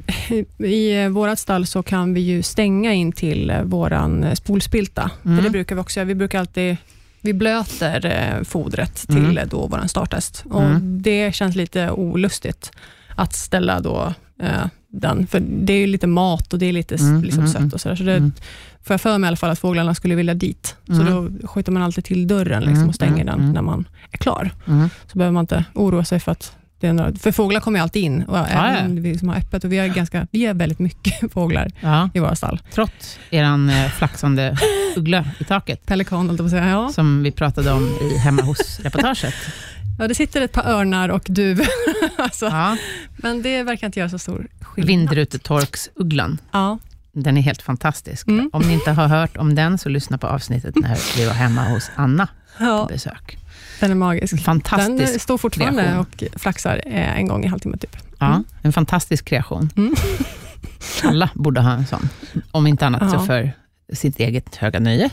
[0.65, 5.11] i eh, vårt stall så kan vi ju stänga in till eh, eh, spolspilta.
[5.25, 5.37] Mm.
[5.37, 6.07] För det brukar vi också göra.
[6.07, 6.77] Vi brukar alltid
[7.21, 9.37] vi blöter eh, fodret till Mm.
[9.37, 10.43] eh, då våran starthäst.
[10.49, 11.01] Och Mm.
[11.01, 12.71] Det känns lite olustigt
[13.15, 16.95] att ställa då eh, den, för det är ju lite mat och det är lite
[16.95, 17.95] Mm, liksom mm, sött och sådär.
[17.95, 18.31] Så det Mm.
[18.83, 20.75] får jag för mig i alla fall att fåglarna skulle vilja dit.
[20.87, 21.39] Så Mm.
[21.41, 23.51] då skjuter man alltid till dörren liksom, Mm, och stänger mm, den mm.
[23.51, 24.51] när man är klar.
[24.67, 24.89] Mm.
[25.11, 26.55] Så behöver man inte oroa sig för att
[27.19, 28.77] för fåglar kommer ju alltid in, och ja.
[28.89, 29.63] vi som har öppet.
[29.63, 32.59] Och vi, har ganska, vi har väldigt mycket fåglar Ja, i våra stall.
[32.73, 34.57] trots eran eh, flaxande
[34.95, 36.67] uggla i taket, Pelikan, höll säga.
[36.69, 36.89] Ja.
[36.89, 39.33] som vi pratade om i hemma hos-reportaget.
[39.99, 41.67] ja, det sitter ett par örnar och duvor.
[42.17, 42.77] alltså, Ja.
[43.17, 44.87] Men det verkar inte göra så stor skillnad.
[44.87, 46.37] Vindrutetorksugglan.
[46.51, 46.77] Ja.
[47.13, 48.27] Den är helt fantastisk.
[48.27, 48.49] Mm.
[48.53, 51.63] Om ni inte har hört om den, så lyssna på avsnittet när vi var hemma
[51.63, 53.37] hos Anna på besök.
[53.79, 54.43] Den är magisk.
[54.43, 55.99] Fantastisk, Den står fortfarande kreation.
[56.33, 57.97] och flaxar eh, en gång i halvtimme typ.
[58.19, 59.69] ja, en fantastisk kreation.
[59.77, 59.95] Mm.
[61.03, 62.09] Alla borde ha en sån.
[62.51, 63.25] Om inte annat så Ja.
[63.25, 63.51] för
[63.93, 65.09] sitt eget höga nöje.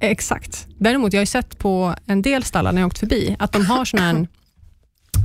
[0.00, 0.66] Exakt.
[0.78, 3.66] Däremot, jag har ju sett på en del stallar när jag åkt förbi, att de
[3.66, 4.26] har såna här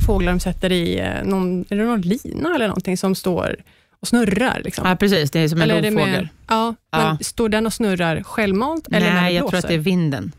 [0.05, 3.55] fåglar de sätter i eh, någon, är det någon lina eller någonting som står
[4.01, 4.61] och snurrar.
[4.63, 4.87] Liksom.
[4.89, 5.31] Ja, precis.
[5.31, 6.11] Det är som en eller rovfågel.
[6.11, 6.97] med, ja, Ja.
[7.13, 9.51] Men står den och snurrar självmant eller när Nej, det jag blåser?
[9.51, 10.31] tror att det är vinden.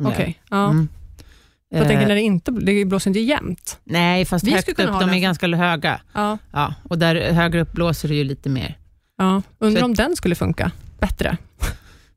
[0.00, 0.56] Okej, det.
[0.56, 0.70] ja.
[0.70, 0.88] Mm.
[1.72, 3.80] Jag tänker Eh, när det inte det blåser inte jämnt.
[3.84, 6.00] Nej, fast Vi högt upp, de är ganska höga.
[6.12, 8.76] Ja, Ja, och där högre upp blåser det ju lite mer.
[9.18, 9.42] ja.
[9.58, 11.36] Undrar Så- om den skulle funka bättre.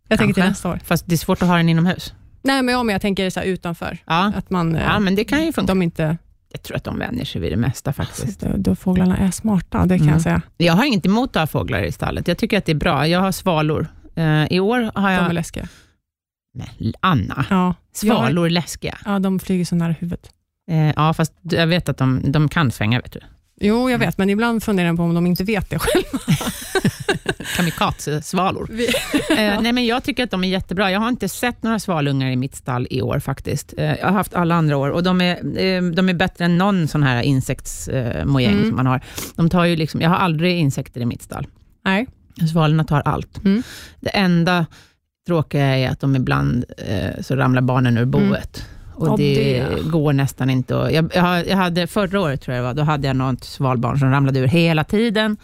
[0.08, 0.80] Jag tänker till nästa år.
[0.86, 2.14] Fast det är svårt att ha den inomhus.
[2.42, 3.98] Nej, men, ja, men jag tänker så utanför.
[4.06, 5.68] Ja, Att man, eh, ja men det kan ju funka.
[5.74, 6.18] de inte,
[6.52, 8.40] Jag tror att de vänjer sig vid det mesta faktiskt.
[8.40, 10.14] då, då fåglarna är smarta, det kan Mm.
[10.14, 10.42] jag säga.
[10.58, 12.28] Jag har inget emot att ha fåglar i stallet.
[12.28, 13.08] Jag tycker att det är bra.
[13.08, 13.88] Jag har svalor.
[14.16, 15.34] Eh, I år har De är jag...
[15.34, 15.68] läskiga.
[16.56, 18.98] Nej, Anna, Ja, svalor är läskiga.
[19.06, 20.30] ja, de flyger så nära huvudet.
[20.72, 23.20] Eh, ja, fast jag vet att de, de kan svänga, vet du.
[23.62, 26.20] Jo, jag vet, men ibland funderar jag på om de inte vet det själva.
[27.56, 28.70] Kamikaze-svalor.
[29.30, 30.92] Eh, nej, men jag tycker att de är jättebra.
[30.92, 33.74] Jag har inte sett några svalungar i mitt stall i år faktiskt.
[33.78, 36.58] Eh, jag har haft alla andra år och de är, eh, de är bättre än
[36.58, 38.68] någon sån här insektsmojäng Mm.
[38.68, 39.02] som man har.
[39.36, 41.48] De tar ju liksom, jag har aldrig insekter i mitt stall.
[41.86, 42.08] Nej.
[42.52, 43.46] Svalorna tar allt.
[43.46, 43.64] Mm.
[44.00, 44.66] Det enda
[45.30, 48.66] tråkiga är att de ibland eh, så ramlar barnen ur boet.
[48.96, 49.90] Och Ja, det, det.
[49.90, 50.82] går nästan inte.
[50.82, 54.00] att- Jag, jag, hade, förra året tror jag det var, då hade jag något svalbarn
[54.00, 55.38] som ramlade ur hela tiden.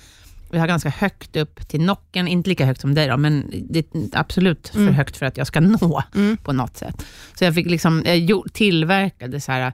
[0.51, 3.79] Jag har ganska högt upp till nocken, inte lika högt som dig då, men det
[3.79, 4.93] är absolut för Mm.
[4.93, 6.37] högt för att jag ska nå Mm.
[6.37, 7.05] på något sätt.
[7.37, 9.73] Så jag fick liksom, jag tillverkade så här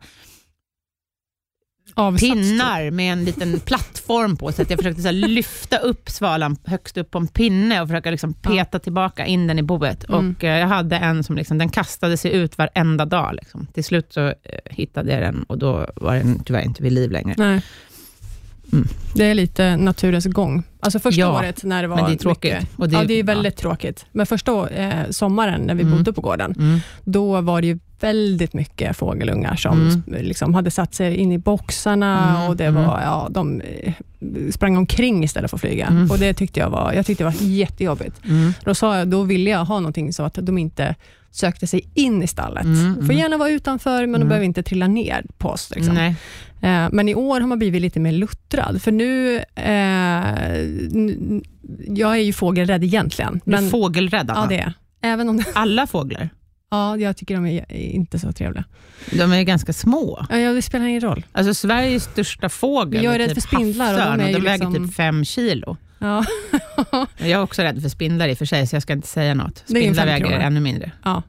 [1.98, 6.58] Avsats, pinnar med en liten plattform på, så att jag försökte så lyfta upp svalan
[6.66, 10.10] högst upp på en pinne och försöka liksom peta tillbaka in den i boet.
[10.10, 10.36] Mm.
[10.36, 13.36] Och eh, jag hade en som liksom, den kastade sig ut varenda dag.
[13.36, 13.68] Liksom.
[13.74, 14.34] Till slut så eh,
[14.66, 17.36] hittade jag den och då var den tyvärr inte vid liv längre.
[17.38, 17.62] Nej.
[18.74, 18.88] Mm.
[19.14, 20.64] Det är lite naturens gång.
[20.80, 22.54] Alltså första Ja, året när det var Men det är tråkigt.
[22.54, 24.06] mycket, Och ja, det är väldigt tråkigt.
[24.12, 25.98] Men första eh, sommaren när vi Mm.
[25.98, 26.80] bodde på gården, Mm.
[27.04, 30.26] då var det ju väldigt mycket fågelungar som Mm.
[30.26, 32.84] liksom hade satt sig in i boxarna Mm, och det mm.
[32.86, 33.94] var, ja, de eh,
[34.52, 36.08] sprang omkring istället för att flyga.
[36.10, 38.22] Och det tyckte jag var, jag tyckte det var jättejobbigt.
[38.66, 40.96] Då, sa jag, då ville jag ha någonting så att de inte
[41.32, 42.64] sökte sig in i stallet.
[42.64, 43.18] Mm, Får mm.
[43.18, 44.28] gärna vara utanför, men de Mm.
[44.28, 45.72] behöver inte trilla ner på oss.
[45.76, 45.98] Liksom.
[45.98, 46.14] Eh,
[46.92, 49.38] Men i år har man blivit lite mer luttrad, för nu...
[49.56, 50.62] Eh,
[51.88, 53.42] jag är ju fågelrädd egentligen.
[53.46, 54.42] Du är Men, fågelrädd, Anna.
[54.42, 54.74] ja, det är
[55.14, 56.30] Även om det, Alla fåglar.
[56.72, 58.64] ja, jag tycker de är inte så trevliga.
[59.12, 60.26] De är ganska små.
[60.30, 61.26] Ja, det spelar ingen roll.
[61.32, 64.66] Alltså Sveriges största fågel Jag är rädd typ för spindlar och de och de väger
[64.66, 65.78] liksom- typ fem kilo.
[66.00, 66.26] Ja.
[67.18, 69.34] Jag är också rädd för spindlar i och för sig, så jag ska inte säga
[69.34, 69.64] något.
[69.68, 70.40] Det är Spindlar väger kronor.
[70.42, 70.92] ännu mindre.
[71.04, 71.24] ja.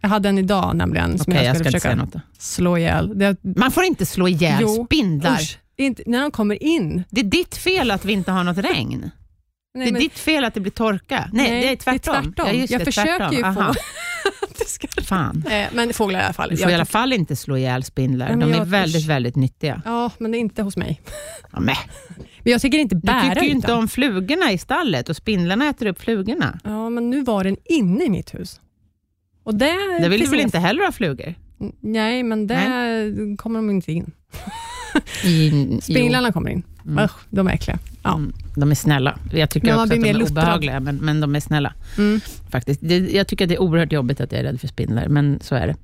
[0.00, 2.78] Jag hade en idag nämligen, som Okej, jag jag ska skulle inte säga försöka slå
[2.78, 3.18] ihjäl.
[3.18, 5.34] Det, Man får inte slå ihjäl Jo, spindlar.
[5.34, 7.04] usch, inte, när de kommer in.
[7.10, 9.10] Det är ditt fel att vi inte har något regn.
[9.74, 11.30] Nej, det är men- ditt fel att det blir torka.
[11.32, 12.14] Nej, det är tvärtom.
[12.24, 12.46] tvärtom.
[12.46, 13.36] Ja, jag det, försöker tvärtom.
[13.36, 13.74] ju få...
[14.68, 14.88] Aha.
[14.92, 15.02] det ska...
[15.02, 15.44] Fan.
[15.50, 16.50] eh, men fåglar i alla fall.
[16.50, 18.36] Du får Jag i alla fall inte slå ihjäl spindlar.
[18.36, 19.08] Nej, De är väldigt, usch.
[19.08, 19.82] väldigt nyttiga.
[19.84, 21.00] Ja, men det är inte hos mig.
[21.52, 21.74] Ja, men.
[22.42, 25.68] Men jag tycker inte Du bära tycker ju inte om flugorna i stallet och spindlarna
[25.68, 26.58] äter upp flugorna.
[26.64, 28.60] Ja, men nu var den inne i mitt hus.
[29.44, 31.34] Och det Det vill du väl inte heller ha flugor?
[31.80, 34.10] Nej, men det kommer de inte in.
[35.24, 35.80] I, jo.
[35.80, 36.62] Spindlarna kommer in.
[36.86, 37.04] Mm.
[37.04, 37.78] Usch, de är äckliga.
[38.08, 38.14] Ja.
[38.16, 39.18] Mm, De är snälla.
[39.32, 40.30] Jag tycker också att de är luttrad.
[40.30, 41.74] obehagliga, men, men de är snälla.
[41.98, 42.20] Mm.
[42.50, 42.80] faktiskt.
[42.82, 45.40] Det, jag tycker att det är oerhört jobbigt att jag är rädd för spindlar, men
[45.42, 45.76] så är det.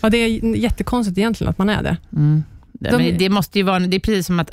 [0.00, 1.96] Ja, det är jättekonstigt egentligen att man är det.
[2.12, 2.44] Mm.
[2.72, 4.50] Det, De- det, måste ju vara, det är precis som att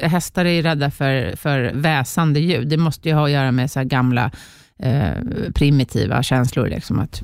[0.00, 2.68] hästar är rädda för, för väsande ljud.
[2.68, 4.30] Det måste ju ha att göra med så gamla
[4.78, 5.12] eh,
[5.54, 6.68] primitiva känslor.
[6.68, 7.22] Liksom att,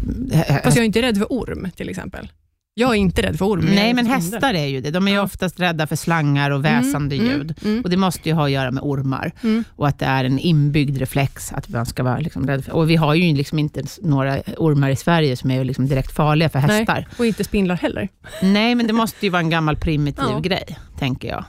[0.64, 2.28] Fast jag är inte rädd för orm, till exempel.
[2.74, 3.64] Jag är inte rädd för orm.
[3.74, 4.90] Nej, men hästar är ju det.
[4.90, 5.22] De är ju Ja.
[5.22, 7.54] oftast rädda för slangar och väsande Mm, ljud.
[7.64, 9.64] Mm, Och Det måste ju ha att göra med ormar mm.
[9.76, 12.72] och att det är en inbyggd reflex att man ska vara liksom rädd för.
[12.72, 16.48] Och vi har ju liksom inte några ormar i Sverige som är liksom direkt farliga
[16.48, 17.08] för Nej, hästar.
[17.18, 18.08] och inte spindlar heller.
[18.42, 20.38] Nej, men det måste ju vara en gammal primitiv Ja.
[20.38, 21.44] grej, tänker jag.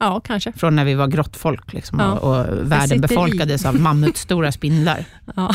[0.00, 0.52] Ja, kanske.
[0.52, 2.12] Från när vi var grottfolk liksom, Ja.
[2.12, 3.00] och, och världen i.
[3.00, 5.04] befolkades av mammutstora spindlar.
[5.36, 5.54] Ja.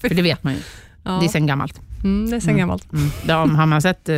[0.00, 0.58] För det vet man ju.
[1.02, 1.10] ja.
[1.20, 1.80] Det är sen gammalt.
[2.04, 2.58] Mm, det är sen Mm.
[2.60, 2.92] gammalt.
[2.92, 3.08] Mm.
[3.26, 4.16] Ja, har man sett eh,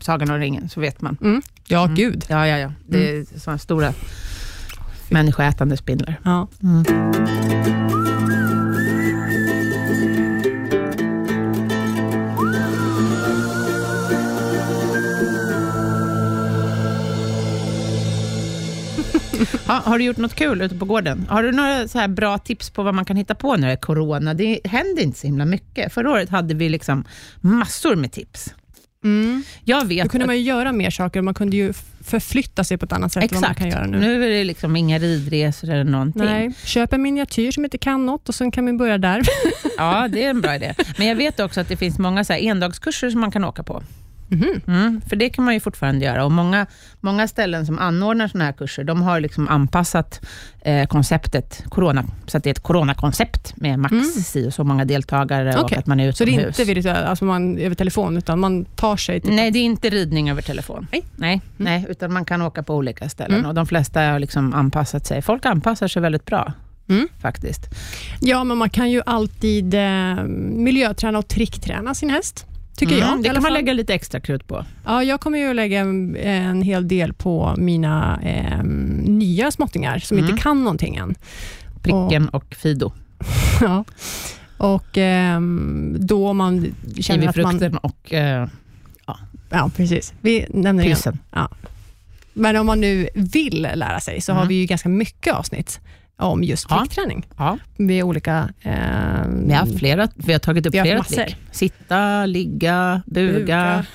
[0.00, 1.16] Sagan om ringen så vet man.
[1.20, 1.42] Mm.
[1.66, 1.94] Ja, Mm.
[1.94, 2.24] gud.
[2.28, 2.72] Ja, ja, ja.
[2.86, 3.92] Det är sådana stora
[5.10, 6.20] människoätande spindlar.
[6.24, 6.48] Ja.
[19.66, 21.26] Ha, har du gjort något kul ute på gården?
[21.28, 23.72] Har du några så här bra tips på vad man kan hitta på när det
[23.72, 24.34] är corona?
[24.34, 25.92] Det händer inte så himla mycket.
[25.92, 27.04] Förra året hade vi liksom
[27.40, 28.54] massor med tips.
[29.04, 29.42] Mm.
[29.64, 31.22] Jag Då vet kunde att man ju göra mer saker.
[31.22, 31.72] Man kunde ju
[32.04, 33.58] förflytta sig på ett annat sätt än vad man Exakt.
[33.60, 33.98] kan göra nu.
[33.98, 36.24] Nu är det liksom inga ridresor eller någonting.
[36.24, 36.52] Nej.
[36.64, 39.22] Köp en miniatyr som inte kan något och sen kan vi börja där.
[39.76, 40.74] Ja, det är en bra idé.
[40.98, 43.82] Men jag vet också att det finns många så endagskurser som man kan åka på.
[44.28, 44.60] Mhm.
[44.66, 46.24] Mm, för det kan man ju fortfarande göra.
[46.24, 46.66] Och många,
[47.00, 50.20] många ställen som anordnar sådana här kurser, de har liksom anpassat
[50.60, 54.04] eh, konceptet corona, så att det är ett coronakoncept med max Mm.
[54.04, 55.78] si och så många deltagare och Okej.
[55.78, 56.58] att man är Så det är utomhus.
[56.60, 59.34] inte virtuellt, alltså man, över telefon, utan man tar sig till...
[59.34, 60.86] Nej, det är inte ridning över telefon.
[60.92, 61.04] Nej.
[61.16, 63.38] Nej, nej utan man kan åka på olika ställen.
[63.38, 63.48] Mm.
[63.48, 65.22] Och De flesta har liksom anpassat sig.
[65.22, 66.52] Folk anpassar sig väldigt bra,
[66.88, 67.08] Mm.
[67.20, 67.66] faktiskt.
[68.20, 72.46] Ja, men man kan ju alltid eh, miljöträna och trickträna sin häst.
[72.76, 73.22] Tycker Mm, jag.
[73.22, 74.64] Det kan man lägga lite extra krut på.
[74.84, 78.62] Ja, jag kommer ju att lägga en, en hel del på mina eh,
[79.04, 80.30] nya småttingar som Mm.
[80.30, 81.14] inte kan någonting än.
[81.82, 82.92] Pricken och Fido.
[83.60, 83.84] Ja.
[84.58, 87.44] Och ehm, då man känner att man...
[87.52, 88.48] Kiwifrukten och eh,
[89.50, 90.14] Ja, precis.
[90.20, 90.96] Vi nämner igen.
[90.96, 91.18] pyssen.
[92.32, 94.48] Men om man nu vill lära sig, så har Mm.
[94.48, 95.80] vi ju ganska mycket avsnitt
[96.18, 96.78] om just Ja.
[96.78, 97.26] trickträning.
[97.36, 98.48] Ja, Med olika...
[98.62, 101.36] ehm, vi har, flera, vi har tagit upp Vi har flera trick.
[101.52, 103.86] Sitta, ligga, buga, buga.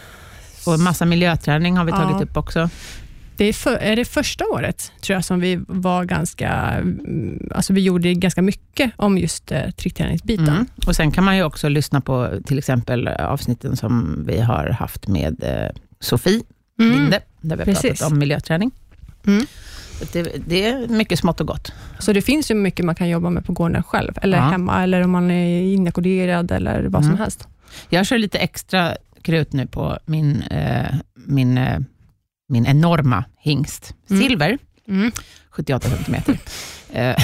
[0.65, 2.23] och massa miljöträning har vi tagit Ja.
[2.23, 2.69] upp också.
[3.38, 6.49] Det är, för, är det första året, tror jag, som vi var ganska...
[6.49, 10.47] mm, Alltså vi gjorde ganska mycket om just eh, trickträningsbiten.
[10.49, 10.65] Mm.
[10.88, 15.07] Och Sen kan man ju också lyssna på till exempel avsnitten som vi har haft
[15.07, 16.41] med eh, Sofie
[16.79, 16.91] Mm.
[16.99, 17.99] Linde, där vi har Precis.
[17.99, 18.71] pratat om miljöträning.
[19.27, 19.45] Mm.
[20.13, 21.71] Det, det är mycket smått och gott.
[21.99, 24.43] Så det finns ju mycket man kan jobba med på gården själv, eller Ja.
[24.43, 27.21] hemma, eller om man är inackorderad eller vad som Mm.
[27.21, 27.47] helst.
[27.89, 31.79] Jag kör lite extra krut nu på min, eh, min, eh,
[32.49, 34.21] min enorma hingst, Mm.
[34.23, 35.11] Silver, Mm.
[35.49, 36.37] 78 centimeter.
[36.93, 37.15] Eh,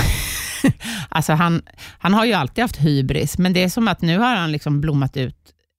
[1.10, 1.62] alltså han,
[2.00, 4.82] han har ju alltid haft hybris, men det är som att nu har han liksom
[4.82, 5.38] blommat ut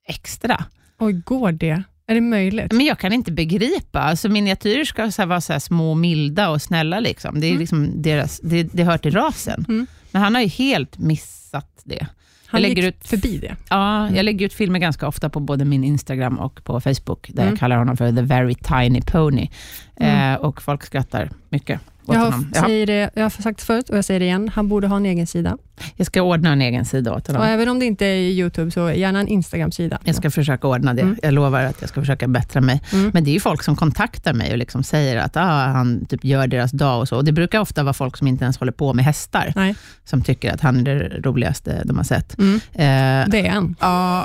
[0.08, 0.64] extra.
[0.98, 1.82] Oj, går det?
[2.10, 2.72] Är det möjligt?
[2.72, 4.00] Men jag kan inte begripa.
[4.00, 7.00] Alltså miniatyrer ska så vara så små, milda och snälla.
[7.00, 7.40] Liksom.
[7.40, 7.60] Det, är Mm.
[7.60, 9.64] liksom deras, det, det hör till rasen.
[9.68, 9.86] Mm.
[10.10, 12.06] Men han har ju helt missat det.
[12.46, 13.56] Han lägger gick ut- förbi det.
[13.70, 17.42] Ja, jag lägger ut filmer ganska ofta på både min Instagram och på Facebook, där
[17.42, 17.52] Mm.
[17.52, 19.48] jag kallar honom för The Very Tiny Pony.
[19.96, 20.32] Mm.
[20.34, 21.80] Eh, och folk skrattar mycket
[22.14, 22.50] Jag honom.
[22.54, 24.50] har, Ja, säger det, jag har sagt förut och jag säger det igen.
[24.54, 25.58] Han borde ha en egen sida.
[25.96, 27.42] jag ska ordna en egen sida åt honom.
[27.42, 29.98] Och även om det inte är Youtube, så gärna en Instagram-sida.
[30.04, 31.02] Jag ska försöka ordna det.
[31.02, 31.16] Mm.
[31.22, 32.82] Jag lovar att jag ska försöka bättra mig.
[32.92, 33.10] Mm.
[33.14, 36.24] Men det är ju folk som kontaktar mig och liksom säger att ah, han typ
[36.24, 37.16] gör deras dag och så.
[37.16, 39.74] Och det brukar ofta vara folk som inte ens håller på med hästar, Nej.
[40.04, 42.38] som tycker att han är det roligaste de har sett.
[42.38, 42.54] Mm.
[42.72, 43.76] Eh, Det är en.
[43.80, 44.24] ja,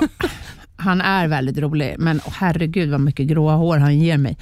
[0.76, 4.36] han är väldigt rolig, men oh, herregud vad mycket gråa hår han ger mig.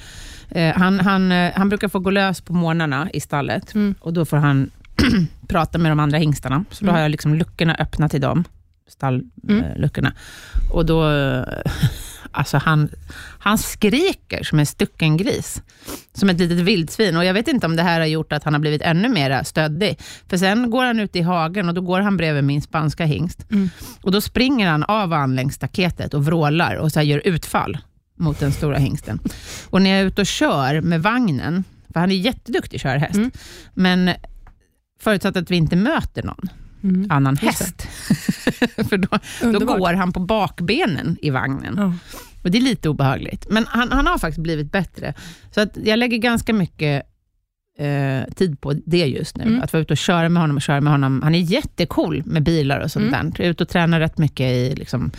[0.55, 3.95] Eh, han, han, eh, han brukar få gå lös på morgnarna i stallet Mm.
[3.99, 4.71] och då får han
[5.47, 6.65] prata med de andra hingstarna.
[6.71, 6.95] Så då Mm.
[6.95, 8.43] har jag liksom luckorna öppna till dem,
[8.87, 10.07] stallluckorna.
[10.09, 10.13] Mm.
[10.69, 11.43] Eh, och då, eh,
[12.31, 12.89] alltså han,
[13.39, 15.61] han skriker som en stucken gris.
[16.13, 17.17] Som ett litet vildsvin.
[17.17, 19.43] Och jag vet inte om det här har gjort att han har blivit ännu mer
[19.43, 19.99] stöddig.
[20.29, 23.51] För sen går han ut i hagen och då går han bredvid min spanska hingst.
[23.51, 23.69] Mm.
[24.01, 27.77] Och då springer han av han längs staketet och vrålar och så gör utfall
[28.15, 29.19] mot den stora hingsten.
[29.69, 33.31] Och när jag är ute och kör med vagnen, för han är jätteduktig körhäst, Mm.
[33.73, 34.09] men
[34.99, 36.49] förutsatt att vi inte möter någon,
[36.83, 37.11] Mm.
[37.11, 37.81] annan häst.
[38.89, 39.19] För då,
[39.59, 41.75] då går han på bakbenen i vagnen.
[41.77, 41.93] Ja.
[42.43, 43.47] Och Det är lite obehagligt.
[43.49, 45.13] Men han, han har faktiskt blivit bättre.
[45.51, 47.03] Så att jag lägger ganska mycket
[47.79, 49.43] eh, tid på det just nu.
[49.43, 49.61] Mm.
[49.61, 51.21] Att vara ute och köra med honom och köra med honom.
[51.23, 53.31] Han är jättecool med bilar och sånt Mm.
[53.37, 53.45] där.
[53.45, 55.11] Ute och tränar rätt mycket i, liksom,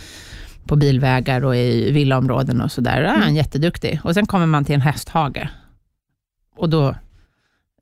[0.67, 2.95] på bilvägar och i villaområden och sådär.
[2.95, 3.35] Där är han Mm.
[3.35, 3.99] jätteduktig.
[4.03, 5.47] Och sen kommer man till en hästhage.
[6.57, 6.95] Och då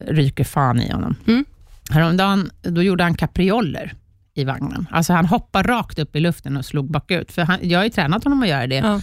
[0.06, 1.16] ryker fan i honom.
[1.28, 1.46] Mm.
[1.92, 3.94] Häromdagen då gjorde han kaprioller
[4.34, 4.88] i vagnen.
[4.92, 7.32] Alltså han hoppade rakt upp i luften och slog bakut.
[7.32, 8.76] För han, jag har ju tränat honom att göra det.
[8.76, 8.96] Ja.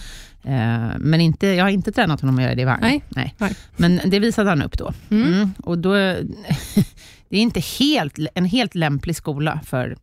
[0.51, 2.79] Eh, men inte, jag har inte tränat honom att göra det i vagn.
[2.81, 3.03] Nej.
[3.09, 3.55] Nej.
[3.77, 4.93] Men det visade han upp då.
[5.11, 5.33] Mm.
[5.33, 5.53] Mm.
[5.63, 5.93] Och då
[7.29, 9.97] det är inte helt, en helt lämplig skola för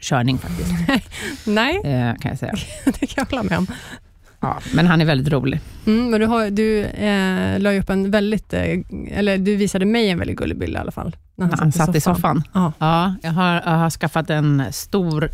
[0.00, 0.70] körning faktiskt,
[1.46, 2.54] Nej, eh, kan jag säga.
[2.84, 3.66] det kan jag hålla med om.
[4.40, 5.60] Ja, men han är väldigt rolig.
[5.86, 8.62] Mm, men du, har, du eh, upp en väldigt, eh,
[9.10, 11.16] eller du visade mig en väldigt gullig bild i alla fall.
[11.36, 12.42] När Han, satt i soffan.
[12.52, 12.72] Ja.
[12.78, 15.30] Ja, jag, har, jag har skaffat en stor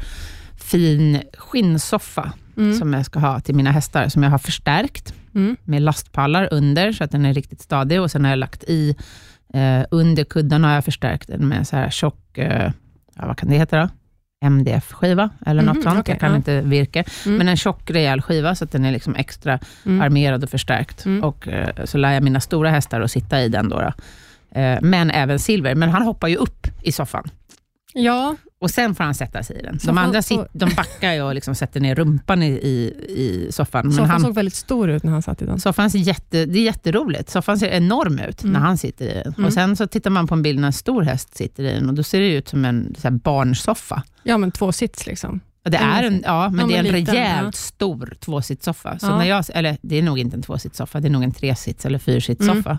[0.56, 2.78] fin skinnsoffa Mm.
[2.78, 5.56] som jag ska ha till mina hästar, som jag har förstärkt Mm.
[5.64, 8.00] med lastpallar under, så att den är riktigt stadig.
[8.00, 8.96] Och Sen har jag lagt i,
[9.54, 12.72] eh, under kudden har jag förstärkt den med så här tjock, eh,
[13.16, 13.88] ja, vad kan det heta då?
[14.40, 15.98] MDF-skiva eller något Mhm, sånt.
[16.00, 16.36] okej, jag kan ja.
[16.36, 17.04] inte virke.
[17.26, 17.38] Mm.
[17.38, 20.00] Men en tjock rejäl skiva, så att den är liksom extra Mm.
[20.00, 21.04] armerad och förstärkt.
[21.04, 21.24] Mm.
[21.24, 23.68] Och eh, Så lär jag mina stora hästar att sitta i den.
[23.68, 23.92] Då, då.
[24.60, 25.74] Eh, men även Silver.
[25.74, 27.30] Men han hoppar ju upp i soffan.
[27.92, 29.78] Ja, Och sen får han sätta sig i den.
[29.80, 33.48] Så De andra sit, de backar ju och liksom sätter ner rumpan i, i, i
[33.52, 33.86] soffan.
[33.86, 35.60] Men soffan han, såg väldigt stor ut när han satt i den.
[35.60, 37.30] soffan ser jätte, det är jätteroligt.
[37.30, 38.52] Soffan ser enorm ut Mm.
[38.52, 39.32] när han sitter i den.
[39.34, 39.44] Mm.
[39.46, 41.88] Och Sen så tittar man på en bild när en stor häst sitter i den
[41.88, 44.02] och då ser det ut som en så barnsoffa.
[44.22, 45.40] Ja, men två sits liksom.
[45.62, 47.52] Det är en, ja, men Ja, det är en liten, rejält ja.
[47.52, 48.98] stor tvåsitssoffa.
[48.98, 49.18] Så Ja.
[49.18, 51.98] när jag, eller det är nog inte en tvåsitssoffa, det är nog en tresits eller
[51.98, 52.70] fyrsitssoffa.
[52.70, 52.78] Mm.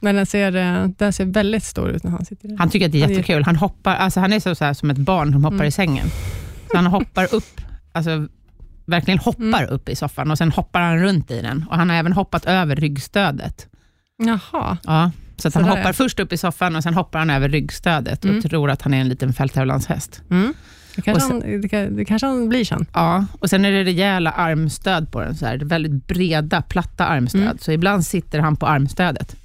[0.00, 2.58] Men den ser, eh, den ser väldigt stor ut när han sitter den.
[2.58, 3.44] Han tycker att det är Ja, är- jättekul.
[3.44, 5.66] Han, hoppar, alltså han är så, så här, som ett barn som hoppar Mm.
[5.66, 6.06] i sängen.
[6.70, 7.60] Så han hoppar upp,
[7.92, 8.26] alltså
[8.86, 9.70] verkligen hoppar Mm.
[9.74, 11.64] upp i soffan och sen hoppar han runt i den.
[11.70, 13.66] Och Han har även hoppat över ryggstödet.
[14.24, 14.76] Jaha.
[14.84, 15.92] Ja, så att han Så där, hoppar ja.
[15.92, 18.36] först upp i soffan och sen hoppar han över ryggstödet Mm.
[18.38, 20.22] och tror att han är en liten fälttävlanshäst.
[20.96, 22.86] Det, kanske sen- han, det, kan- det kanske han blir sen.
[22.92, 25.34] Ja, och sen är det rejäla armstöd på den.
[25.36, 27.42] Så här, väldigt breda, platta armstöd.
[27.42, 27.58] Mm.
[27.60, 29.36] Så ibland sitter han på armstödet.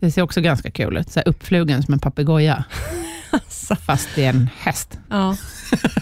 [0.00, 1.10] Det ser också ganska kul ut.
[1.10, 2.64] Så här uppflugen som en papegoja,
[3.30, 3.76] Alltså.
[3.76, 4.98] fast det är en häst.
[5.10, 5.36] Ja.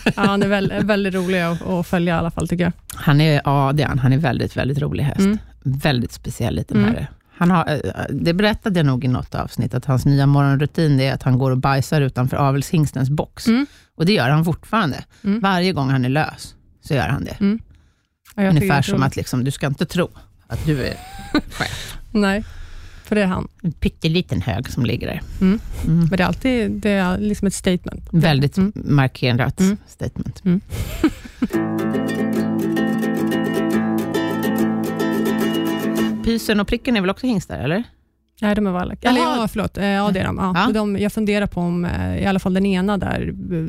[0.04, 2.72] ja, han är väl, väldigt rolig att, att följa i alla fall, tycker jag.
[2.94, 3.98] Han är, ja, det är han.
[3.98, 5.18] Han är väldigt, väldigt rolig häst.
[5.20, 5.38] Mm.
[5.62, 6.90] Väldigt speciell liten Mm.
[6.90, 7.06] herre.
[7.36, 11.12] Han har, eh, det berättade jag nog i något avsnitt, att hans nya morgonrutin är
[11.14, 13.46] att han går och bajsar utanför avelshingstens box.
[13.46, 13.66] Mm.
[13.96, 15.04] Och det gör han fortfarande.
[15.24, 15.40] Mm.
[15.40, 17.36] Varje gång han är lös, så gör han det.
[18.36, 20.08] Det Ungefär är som att liksom, du ska inte tro
[20.46, 20.94] att du är
[21.50, 21.96] chef.
[22.10, 22.44] Nej,
[23.04, 23.48] för det är han.
[23.62, 25.20] En pytteliten hög som ligger där.
[25.40, 25.60] Mm.
[25.84, 25.98] Mm.
[25.98, 28.08] Men det är alltid det är liksom ett statement.
[28.12, 28.72] Väldigt Mm.
[28.74, 29.76] markerat Mm.
[29.86, 30.42] statement.
[36.24, 37.84] Pysen och pricken är väl också hingstar, eller?
[38.40, 39.04] Nej, de är vallack.
[39.04, 39.78] Eller ja, förlåt.
[39.78, 40.36] Eh, Ja, det är de.
[40.36, 40.52] Ja.
[40.66, 40.72] Ja.
[40.72, 43.66] De, jag funderar på om eh, i alla fall den ena där eh,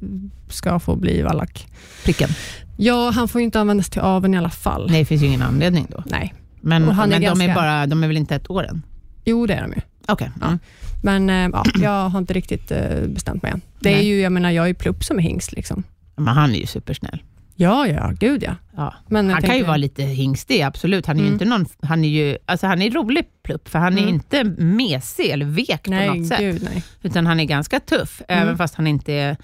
[0.50, 1.68] ska få bli vallack.
[2.06, 2.30] Pricken?
[2.78, 4.88] Ja, han får ju inte användas till aveln i alla fall.
[4.92, 6.04] Nej, det finns ju ingen anledning då.
[6.06, 6.34] Nej.
[6.62, 8.82] Men, han är men de, är ganska- bara, de är väl inte ett år än?
[9.26, 9.82] Jo, det är de ju.
[10.08, 10.18] Ja.
[10.44, 10.60] Mm.
[11.04, 12.72] Men ja, jag har inte riktigt
[13.08, 13.62] bestämt mig än.
[13.80, 14.08] Det är Nej.
[14.08, 15.52] ju, jag menar, jag är ju plupp som är hingst.
[15.52, 15.84] Liksom.
[16.16, 17.24] Men han är ju supersnäll.
[17.58, 18.56] Ja, ja, gud ja.
[18.76, 18.94] Ja.
[19.08, 21.06] Men Han kan ju tänker- vara lite hingstig, absolut.
[21.06, 21.34] Han är ju Mm.
[21.34, 24.14] inte någon, han är ju, alltså han är rolig plupp, för han är Mm.
[24.16, 26.40] inte mesig eller vek Nej, på något sätt.
[26.40, 26.84] gud nej.
[27.02, 28.44] Utan han är ganska tuff, Mm.
[28.44, 29.38] även fast han inte är,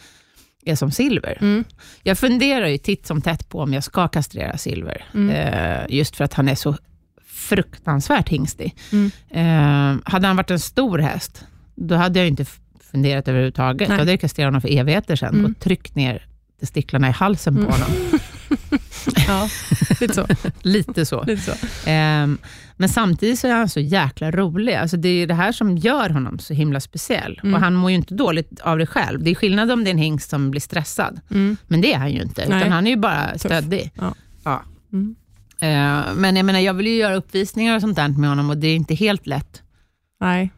[0.65, 1.37] är som Silver.
[1.41, 1.63] Mm.
[2.03, 5.29] Jag funderar ju titt som tätt på om jag ska kastrera Silver, Mm.
[5.29, 6.75] eh, just för att han är så
[7.25, 8.75] fruktansvärt hingstig.
[8.91, 9.11] Mm.
[9.29, 11.45] Eh, hade han varit en stor häst,
[11.75, 12.45] då hade jag inte
[12.91, 13.89] funderat överhuvudtaget.
[13.89, 13.97] Nej.
[13.97, 16.25] Då hade jag kastrerat honom för evigheter sedan och tryckt ner
[16.61, 17.65] testiklarna i halsen Mm.
[17.67, 17.89] på honom.
[19.27, 19.49] Ja,
[19.99, 20.27] lite så.
[20.61, 21.23] Lite så.
[21.23, 21.67] Lite så.
[21.89, 22.37] Ehm,
[22.77, 24.73] men samtidigt så är han så jäkla rolig.
[24.75, 27.39] Alltså det är det här som gör honom så himla speciell.
[27.43, 27.53] Mm.
[27.55, 29.23] Och Han mår ju inte dåligt av det själv.
[29.23, 31.19] Det är skillnad om det är en hingst som blir stressad.
[31.31, 31.57] Mm.
[31.67, 32.45] Men det är han ju inte.
[32.49, 32.57] Nej.
[32.59, 33.91] Utan han är ju bara stöddig.
[33.95, 34.15] Ja.
[34.43, 34.63] Ja.
[34.93, 35.15] Mm.
[35.59, 38.57] Ehm, men jag menar, jag vill ju göra uppvisningar och sånt där med honom och
[38.57, 39.61] det är inte helt lätt
[40.19, 40.51] Nej,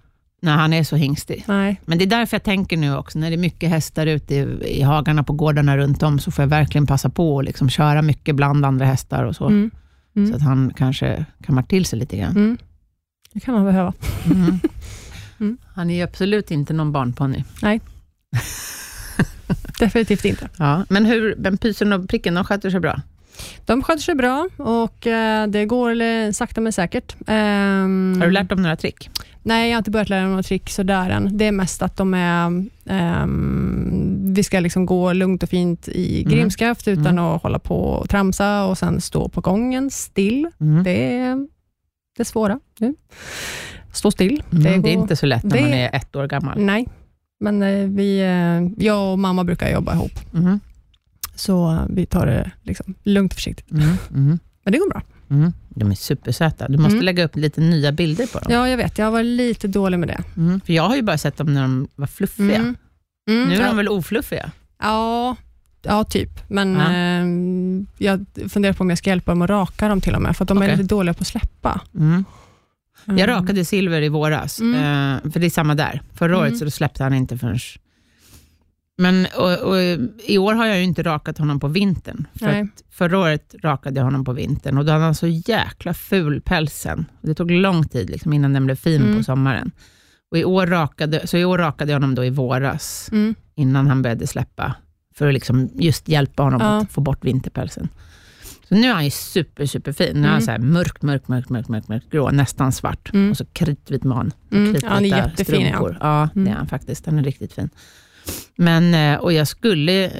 [0.44, 1.44] när han är så hingstig.
[1.48, 1.82] nej.
[1.86, 4.40] Men det är därför jag tänker nu också, när det är mycket hästar ute i,
[4.80, 8.02] i hagarna på gårdarna runt om, så får jag verkligen passa på att liksom köra
[8.02, 9.48] mycket bland andra hästar och så.
[9.48, 9.72] Mm.
[10.16, 10.30] Mm.
[10.30, 12.32] Så att han kanske kammar till sig lite grann.
[12.32, 12.58] Mm.
[13.34, 13.94] Det kan man behöva.
[14.26, 14.60] Mm.
[15.40, 15.58] Mm.
[15.74, 17.44] Han är ju absolut inte någon barnponny.
[19.80, 20.50] Definitivt inte.
[20.58, 23.02] Ja, men hur, men pysen och pricken, de sköter sig bra?
[23.66, 27.16] De sköter sig bra och eh, det går sakta men säkert.
[27.28, 29.10] Ehm, Har du lärt dem några trick?
[29.46, 31.38] Nej, jag har inte börjat lära dem några trick sådär än.
[31.38, 32.66] Det är mest att de är...
[32.86, 36.34] ehm, vi ska liksom gå lugnt och fint i Mm.
[36.34, 37.24] grimskaft utan Mm.
[37.24, 40.48] att hålla på och tramsa och sen stå på gången still.
[40.62, 40.84] Mm.
[40.84, 41.48] Det är
[42.18, 42.96] det svåra nu.
[43.94, 44.44] Stå still.
[44.52, 46.60] Mm, det, är går- inte så lätt när det- man är ett år gammal.
[46.60, 46.88] Nej,
[47.40, 50.60] men eh, vi, eh, jag och mamma brukar jobba ihop, Mm.
[51.36, 53.72] Så vi tar det liksom lugnt och försiktigt.
[53.72, 53.84] Mm.
[54.14, 54.40] Mm.
[54.64, 55.02] Men det går bra.
[55.30, 55.54] Mm.
[55.70, 56.68] De är supersöta.
[56.68, 57.06] Du måste Mm.
[57.06, 58.54] lägga upp lite nya bilder på dem.
[58.54, 58.98] Ja, jag vet.
[58.98, 60.24] Jag varit lite dålig med det.
[60.38, 60.62] Mm.
[60.66, 62.56] För jag har ju bara sett dem när de var fluffiga.
[62.56, 62.76] Mm.
[63.28, 63.68] Nu är ja.
[63.68, 64.52] de väl ofluffiga?
[64.82, 65.36] Ja,
[65.82, 66.50] ja typ.
[66.50, 67.26] Men eh,
[67.98, 70.44] jag funderar på om jag ska hjälpa dem att raka dem till och med, för
[70.44, 70.70] att de Okej.
[70.70, 71.82] är lite dåliga på att släppa.
[73.06, 76.02] Jag rakade Silver i våras, eh, för det är samma där.
[76.14, 77.60] Förra året så släppte han inte förrän...
[78.98, 79.78] Men och, och,
[80.26, 82.28] i år har jag ju inte rakat honom på vintern.
[82.40, 86.42] För förra året rakade jag honom på vintern och då hade han så jäkla ful
[86.42, 87.06] pälsen.
[87.22, 89.18] Det tog lång tid liksom, innan den blev fin Mm.
[89.18, 89.72] på sommaren.
[90.32, 93.36] Och i år rakade, så i år rakade jag honom då i våras, Mm.
[93.56, 94.76] innan han började släppa,
[95.16, 96.78] för att liksom just hjälpa honom Ja.
[96.82, 97.90] att få bort vinterpälsen.
[98.70, 100.14] Så nu är han ju super, super fin.
[100.22, 100.42] Nu är han Mm.
[100.42, 103.14] så här mörk, mörk, mörk, mörk, mörk, mörk grå, nästan svart.
[103.14, 103.32] Mm.
[103.32, 104.32] Och så kritvit man.
[104.48, 104.76] och Mm.
[104.82, 105.68] Ja, han är jättefin, ja.
[105.68, 105.98] strumpor.
[106.02, 106.58] Ja, det är Mm.
[106.58, 107.06] han faktiskt.
[107.06, 107.70] Han är riktigt fin.
[108.56, 110.06] Men, eh, och jag skulle...
[110.06, 110.12] eh,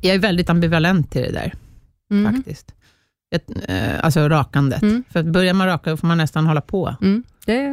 [0.00, 1.52] Jag är väldigt ambivalent till det där,
[2.10, 2.34] Mm.
[2.34, 2.74] faktiskt.
[3.34, 4.82] Ett, eh, alltså rakandet.
[4.82, 5.04] Mm.
[5.10, 6.96] För att börjar man raka, då får man nästan hålla på.
[7.02, 7.22] Mm.
[7.46, 7.72] Det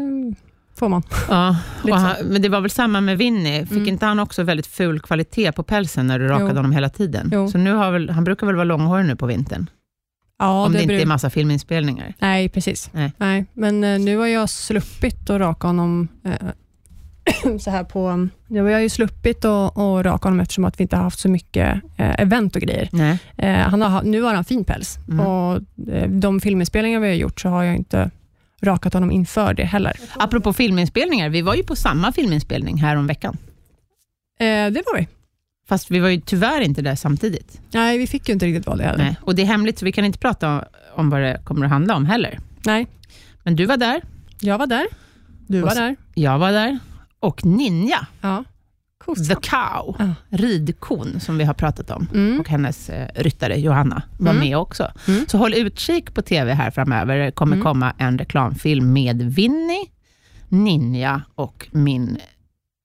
[0.76, 1.04] får man.
[1.30, 1.56] Ja,
[1.92, 3.62] han, men det var väl samma med Winnie.
[3.66, 3.88] Fick Mm.
[3.90, 6.56] inte han också väldigt ful kvalitet på pälsen när du rakade Jo.
[6.56, 7.30] honom hela tiden?
[7.34, 7.48] Jo.
[7.52, 9.70] Så nu har väl, han brukar väl vara långhårig nu på vintern?
[10.40, 12.14] Ja, om det, inte beror- är massa filminspelningar.
[12.20, 12.90] Nej, precis.
[13.18, 13.46] Nej.
[13.54, 16.32] Men eh, nu har jag sluppit att raka honom eh,
[17.60, 18.28] så här på...
[18.48, 21.20] Nu har jag ju sluppit att, att raka honom eftersom att vi inte har haft
[21.20, 22.90] så mycket eh, event och grejer.
[23.38, 25.26] Eh, han har, nu har han fin päls Mm.
[25.26, 25.60] och
[25.94, 28.12] eh, de filminspelningar vi har gjort så har jag inte
[28.62, 29.94] rakat honom inför det heller.
[30.18, 33.38] Apropå filminspelningar, vi var ju på samma filminspelning här om veckan.
[34.40, 35.08] Eh, det var vi.
[35.68, 37.62] Fast vi var ju tyvärr inte där samtidigt.
[37.74, 39.04] Nej, vi fick ju inte riktigt vad det hade.
[39.04, 39.16] Nej.
[39.22, 40.66] Och det är hemligt, så vi kan inte prata
[40.96, 42.40] om, vad det kommer att handla om heller.
[42.66, 42.88] Nej,
[43.44, 44.02] Men du var där,
[44.40, 44.86] jag var där.
[45.48, 45.96] Du Och var där.
[46.14, 46.80] jag var där
[47.20, 48.44] och Ninja, Ja.
[49.30, 50.14] the cow, Ja.
[50.30, 52.40] ridkon som vi har pratat om, Mm.
[52.40, 54.48] och hennes eh, ryttare Johanna var Mm.
[54.48, 54.92] med också.
[55.08, 55.26] Mm.
[55.28, 57.18] Så håll utkik på TV här framöver.
[57.18, 57.64] Det kommer Mm.
[57.64, 59.86] komma en reklamfilm med Winnie,
[60.50, 62.18] Ninja och min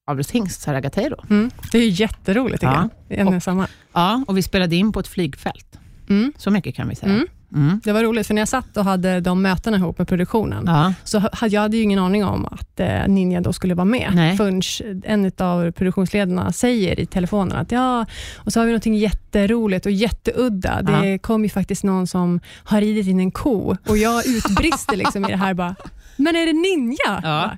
[0.07, 1.25] avelshingst Sara Gatteiro.
[1.31, 1.51] Mm.
[1.73, 2.89] Det är jätteroligt tycker Ja.
[3.09, 3.19] jag.
[3.19, 3.67] En och samma.
[3.93, 5.79] Ja, och vi spelade in på ett flygfält.
[6.09, 6.33] Mm.
[6.37, 7.25] Så mycket kan vi säga.
[7.55, 7.81] Mm.
[7.85, 10.95] Det var roligt, för när jag satt och hade de mötena ihop med produktionen, Ja.
[11.05, 14.37] så hade jag hade ingen aning om att eh, Ninja då skulle vara med, Nej.
[14.37, 14.63] förrän
[15.05, 19.93] en av produktionsledarna säger i telefonen att ja, och så har vi något jätteroligt och
[19.93, 20.83] jätteudda.
[20.83, 25.25] Det kom ju faktiskt någon som har ridit in en ko och jag utbrister liksom
[25.25, 25.75] i det här bara,
[26.17, 27.21] men är det Ninja?
[27.23, 27.51] Ja.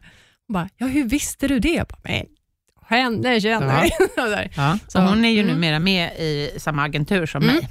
[0.53, 1.69] Bara, ja hur visste du det?
[1.75, 2.27] Jag bara, men
[2.89, 4.27] henne känner Ja.
[4.29, 4.49] jag.
[4.57, 4.79] Ja.
[4.89, 5.55] Så Så, hon är ju mm.
[5.55, 7.55] numera med i samma agentur som Mm.
[7.57, 7.69] mig.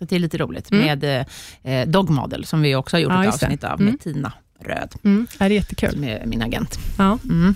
[0.00, 0.84] Så det är lite roligt Mm.
[1.00, 1.26] med
[1.62, 3.86] eh, Dog Model, som vi också har gjort Ja, ett avsnitt av, Mm.
[3.92, 4.32] med Tina
[4.64, 5.90] Röd, Mm, ja, det är jättekul.
[5.90, 6.78] som är min agent.
[6.98, 7.54] Ja, Mm.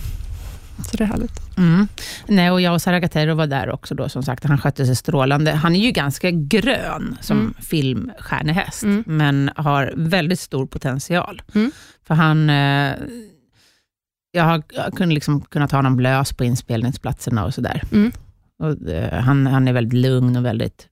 [0.91, 1.57] så det är härligt.
[1.59, 1.89] Mm.
[2.29, 4.45] Nej, och jag och Sara Gatero var där också, då, som sagt.
[4.45, 5.53] Han skötte sig strålande.
[5.53, 7.55] Han är ju ganska grön som Mm.
[7.61, 9.05] filmstjärnehäst, Mm.
[9.07, 11.43] men har väldigt stor potential.
[11.55, 11.71] Mm.
[12.07, 12.51] För han...
[12.51, 12.93] Eh,
[14.33, 17.83] jag har jag kunde liksom kunnat ha honom lös på inspelningsplatserna och sådär.
[17.93, 18.13] Mm.
[18.59, 20.89] Och, eh, han, han är väldigt lugn och väldigt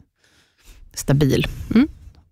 [0.94, 1.46] stabil.
[1.74, 1.88] Mm.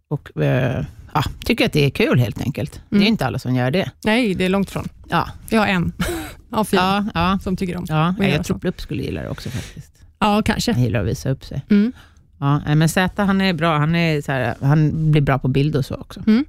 [0.09, 0.85] Och eh,
[1.15, 2.73] ja, tycker att det är kul helt enkelt.
[2.89, 3.09] Det är Mm.
[3.09, 3.91] inte alla som gör det.
[4.05, 4.89] Nej, det är långt ifrån.
[5.09, 5.93] Ja, Jag har en
[6.51, 7.39] av fyra ja, ja.
[7.43, 7.85] som tycker om.
[7.89, 9.93] ja jag jag tror Plupp skulle gilla det också faktiskt.
[10.19, 10.73] Ja, kanske.
[10.73, 11.63] Han gillar att visa upp sig.
[11.71, 11.93] Mm.
[12.39, 13.79] Ja, men Z han är bra.
[13.79, 16.21] Han, är så här, han blir bra på bild och så också.
[16.27, 16.45] Mm.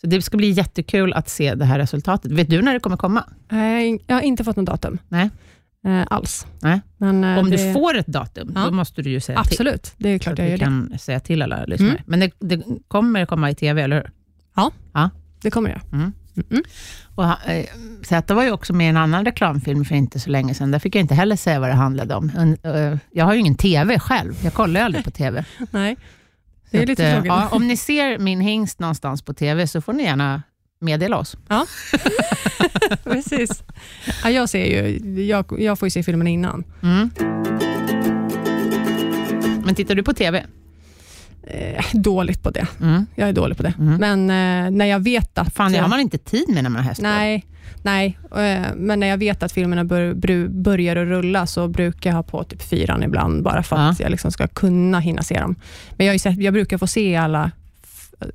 [0.00, 2.30] Så det ska bli jättekul att se det här resultatet.
[2.32, 3.24] Vet du när det kommer komma?
[3.48, 4.98] Nej, jag har inte fått något datum.
[5.08, 5.30] Nej.
[5.86, 6.46] Eh, alls.
[6.62, 6.80] Nej.
[6.96, 8.64] Men, eh, Om det, du får ett datum, Ja.
[8.64, 9.52] då måste du ju säga till.
[9.52, 10.64] Absolut, det är Så klart att jag gör det.
[10.64, 11.90] kan säga till alla lyssnare.
[11.90, 12.02] Mm.
[12.06, 14.10] Men det, det kommer komma i TV, eller hur?
[15.42, 15.80] Det kommer jag.
[15.92, 16.12] Mm.
[16.50, 16.62] Mm.
[17.14, 17.64] Och, eh,
[18.02, 20.70] Z var ju också med i en annan reklamfilm för inte så länge sedan.
[20.70, 22.30] Där fick jag inte heller säga vad det handlade om.
[22.38, 24.34] Un- eh, Jag har ju ingen TV själv.
[24.44, 25.44] Jag kollar ju aldrig på TV.
[25.70, 25.96] Nej,
[26.70, 27.28] det är Så lite att, eh, tråkigt.
[27.28, 30.42] ja, Om ni ser min hingst någonstans på TV, så får ni gärna
[30.80, 31.36] meddela oss.
[33.04, 33.62] Precis.
[34.24, 36.64] Ja, jag, ser ju, jag, jag får ju se filmen innan.
[36.82, 37.10] Mm.
[39.64, 40.44] Men tittar du på TV?
[41.46, 42.66] Eh, dåligt på det.
[42.80, 43.06] Mm.
[43.14, 43.74] Jag är dålig på det.
[43.78, 43.96] Mm.
[43.96, 44.20] Men
[44.66, 45.54] eh, när jag vet att...
[45.54, 47.04] Fan, det har man inte tid med när man har hästvård.
[47.04, 47.46] Nej,
[47.82, 48.18] nej.
[48.36, 52.14] Eh, men när jag vet att filmerna bör, bru, börjar att rulla så brukar jag
[52.16, 54.04] ha på typ fyran ibland, bara för att Ja.
[54.04, 55.54] jag liksom ska kunna hinna se dem.
[55.96, 57.50] Men jag, sett, jag brukar få se alla,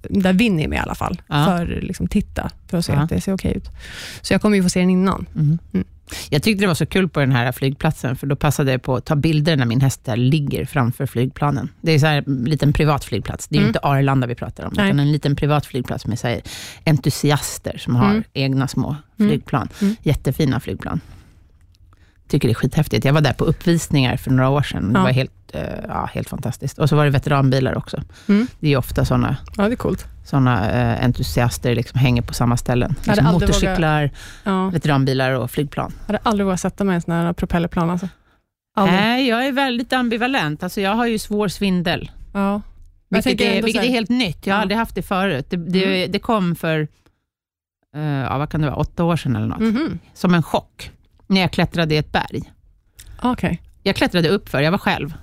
[0.10, 1.46] där vinner med i alla fall, Ja.
[1.46, 3.00] för liksom titta, för att se Ja.
[3.00, 3.70] att det ser okej ut.
[4.22, 5.26] Så jag kommer ju få se den innan.
[5.36, 5.60] Mm.
[5.74, 5.88] Mm.
[6.30, 8.96] Jag tyckte det var så kul på den här flygplatsen, för då passade jag på
[8.96, 11.70] att ta bilder när min häst där ligger framför flygplanen.
[11.82, 13.48] Det är så här en liten privat flygplats.
[13.48, 13.70] Det är Mm.
[13.70, 14.86] inte Arlanda vi pratar om, Nej.
[14.86, 16.38] utan en liten privat flygplats med så
[16.86, 18.24] entusiaster som har Mm.
[18.34, 19.30] egna små Mm.
[19.32, 19.70] flygplan.
[19.82, 19.96] Mm.
[20.04, 21.02] Jättefina flygplan.
[22.28, 23.06] Tycker det är skithäftigt.
[23.06, 24.94] Jag var där på uppvisningar för några år sedan.
[24.94, 25.04] Det Ja.
[25.04, 26.80] var helt, eh, ja, helt fantastiskt.
[26.80, 28.02] Och så var det veteranbilar också.
[28.28, 28.48] Mm.
[28.60, 30.06] Det är ofta sådana Ja, det är coolt.
[30.26, 32.96] såna, eh, entusiaster liksom hänger på samma ställen.
[33.06, 34.10] Liksom motorcyklar,
[34.44, 34.70] Ja.
[34.70, 35.94] veteranbilar och flygplan.
[36.00, 37.90] Jag hade aldrig vågat sätta mig i en sån här propellerplan.
[37.90, 38.08] Alltså.
[38.76, 39.00] Aldrig.
[39.00, 40.64] Nej, jag är väldigt ambivalent.
[40.64, 42.62] Alltså, jag har ju svår svindel, Ja.
[43.10, 44.48] Vilket, är, vilket är helt nytt.
[44.48, 44.62] Jag har Ja.
[44.62, 45.46] aldrig haft det förut.
[45.50, 46.12] Det, det, Mm.
[46.12, 46.88] det kom för
[47.96, 49.60] eh, ja, vad kan det vara, åtta år sedan eller något.
[49.60, 50.00] Mhm.
[50.14, 50.92] Som en chock,
[51.28, 52.52] när jag klättrade i ett berg.
[53.22, 53.62] Okej.
[53.84, 55.14] Jag klättrade upp för, jag var själv,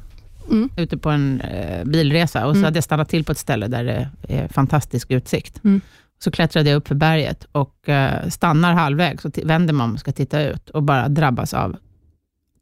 [0.51, 0.69] Mm.
[0.77, 2.65] ute på en eh, bilresa och så Mm.
[2.65, 5.65] hade jag stannat till på ett ställe där det är fantastisk utsikt.
[5.65, 5.81] Mm.
[6.19, 10.01] Så klättrade jag upp för berget och eh, stannar halvvägs och vänder mig om och
[10.01, 11.77] ska titta ut och bara drabbas av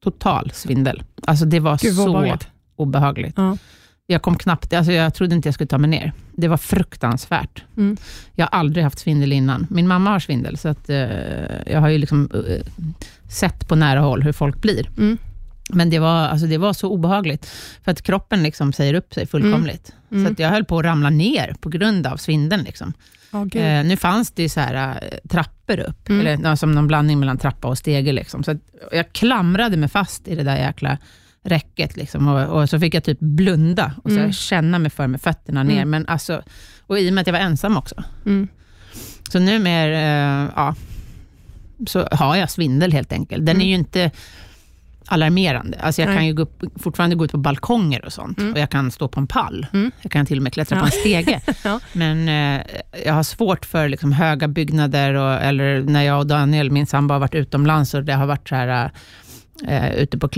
[0.05, 1.03] total svindel.
[1.23, 2.49] Alltså det var Gud så obehagligt.
[2.77, 3.35] obehagligt.
[3.37, 3.57] Ja.
[4.11, 6.13] Jag kom knappt, alltså jag trodde inte jag skulle ta mig ner.
[6.33, 7.65] Det var fruktansvärt.
[7.77, 7.97] Mm.
[8.35, 9.67] Jag har aldrig haft svindel innan.
[9.71, 10.99] Min mamma har svindel, så att, eh,
[11.73, 12.67] jag har ju liksom, eh,
[13.31, 14.89] sett på nära håll hur folk blir.
[14.99, 15.19] Mm.
[15.73, 17.47] Men det var, alltså det var så obehagligt,
[17.85, 19.93] för att kroppen liksom säger upp sig fullkomligt.
[20.13, 20.27] Mm.
[20.27, 22.63] Så att jag höll på att ramla ner på grund av svindeln.
[22.63, 22.93] Liksom.
[23.33, 23.57] Gud.
[23.63, 26.27] Eh, nu fanns det så här, eh, trappor upp, Mm.
[26.27, 28.13] eller som någon blandning mellan trappa och stege.
[28.13, 28.45] Liksom.
[28.45, 28.57] Så
[28.93, 30.99] jag klamrade mig fast i det där jäkla
[31.45, 31.97] räcket.
[31.97, 32.29] Liksom.
[32.29, 34.33] Och, och så fick jag typ blunda och så Mm.
[34.33, 35.77] känna mig för med fötterna ner.
[35.77, 35.91] Mm.
[35.91, 36.43] Men alltså,
[36.87, 37.95] och i och med att jag var ensam också.
[38.27, 38.49] Mm.
[39.33, 40.75] Så nu mer, eh, ja,
[41.87, 43.47] så har jag svindel helt enkelt.
[43.47, 43.65] Den Mm.
[43.67, 44.11] är ju inte
[45.11, 45.79] alarmerande.
[45.81, 46.17] Alltså jag Nej.
[46.17, 48.39] kan ju gå upp, fortfarande gå ut på balkonger och sånt.
[48.39, 48.53] Mm.
[48.53, 49.67] Och jag kan stå på en pall.
[49.73, 49.91] Mm.
[50.03, 50.81] Jag kan till och med klättra Ja.
[50.81, 51.41] på en stege.
[51.65, 51.81] Ja.
[51.93, 52.63] Men eh,
[53.07, 57.13] jag har svårt för liksom, höga byggnader, och, eller när jag och Daniel, min sambo,
[57.15, 58.91] har varit utomlands och det har varit så här,
[59.69, 60.29] eh, ute på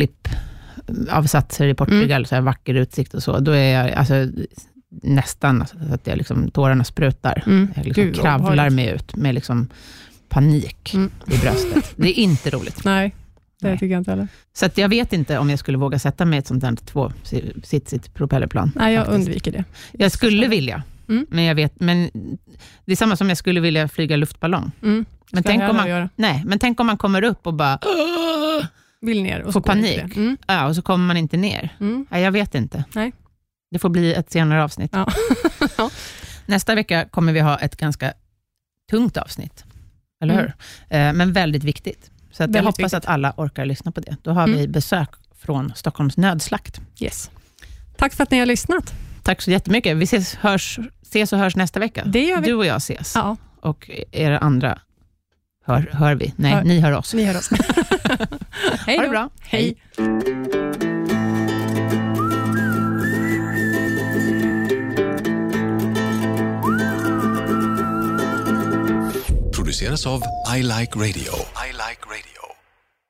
[0.94, 2.24] klippavsatser i Portugal, Mm.
[2.24, 3.38] så här vacker utsikt och så.
[3.38, 4.14] Då är jag alltså,
[5.02, 7.42] nästan så att jag liksom, tårarna sprutar.
[7.46, 7.68] Mm.
[7.76, 9.68] Jag liksom Gud, kravlar mig ut med liksom
[10.28, 11.10] panik Mm.
[11.26, 11.92] i bröstet.
[11.96, 12.80] Det är inte roligt.
[12.84, 13.14] Nej,
[13.60, 13.78] det Nej.
[13.78, 14.28] tycker jag inte heller.
[14.52, 16.76] Så att jag vet inte om jag skulle våga sätta mig i ett sånt där
[16.76, 18.72] tvåsitsigt propellerplan.
[18.76, 19.26] Nej, jag faktiskt.
[19.26, 19.64] undviker det.
[19.92, 21.26] Jag skulle vilja, Mm.
[21.30, 22.10] men jag vet, men
[22.84, 24.70] det är samma som jag skulle vilja flyga luftballong.
[24.82, 25.04] Mm.
[25.32, 27.78] Men tänk, man, nej, men tänk om man kommer upp och bara!
[29.00, 30.16] Vill ner och Får panik.
[30.16, 30.36] Mm.
[30.46, 31.76] ja, och så kommer man inte ner.
[31.80, 32.06] Mm.
[32.10, 32.84] Nej, jag vet inte.
[32.94, 33.12] Nej.
[33.70, 34.90] Det får bli ett senare avsnitt.
[34.94, 35.06] Ja.
[35.78, 35.90] Ja.
[36.46, 38.12] Nästa vecka kommer vi ha ett ganska
[38.90, 39.64] tungt avsnitt,
[40.22, 40.44] eller Mm.
[40.88, 40.96] hur?
[40.98, 42.10] Eh, men väldigt viktigt.
[42.30, 42.94] Så att jag Väldigt hoppas viktigt.
[42.94, 44.16] att alla orkar lyssna på det.
[44.22, 44.58] Då har Mm.
[44.58, 46.80] vi besök från Stockholms nödslakt.
[47.00, 47.30] Yes.
[47.96, 48.92] Tack för att ni har lyssnat.
[49.22, 49.96] Tack så jättemycket.
[49.96, 52.04] Vi ses, hörs, ses och hörs nästa vecka.
[52.04, 52.46] Det gör vi.
[52.46, 53.12] Du och jag ses.
[53.14, 54.78] Ja, Och er andra
[55.66, 56.34] hör, hör vi.
[56.36, 56.64] Nej, Hör.
[56.64, 57.14] ni hör oss.
[57.14, 57.50] vi hör oss.
[58.86, 59.30] Hej Ha det bra.
[59.40, 59.76] Hej.
[69.52, 70.22] produceras av
[70.56, 71.32] I Like Radio.
[71.68, 72.29] I like radio.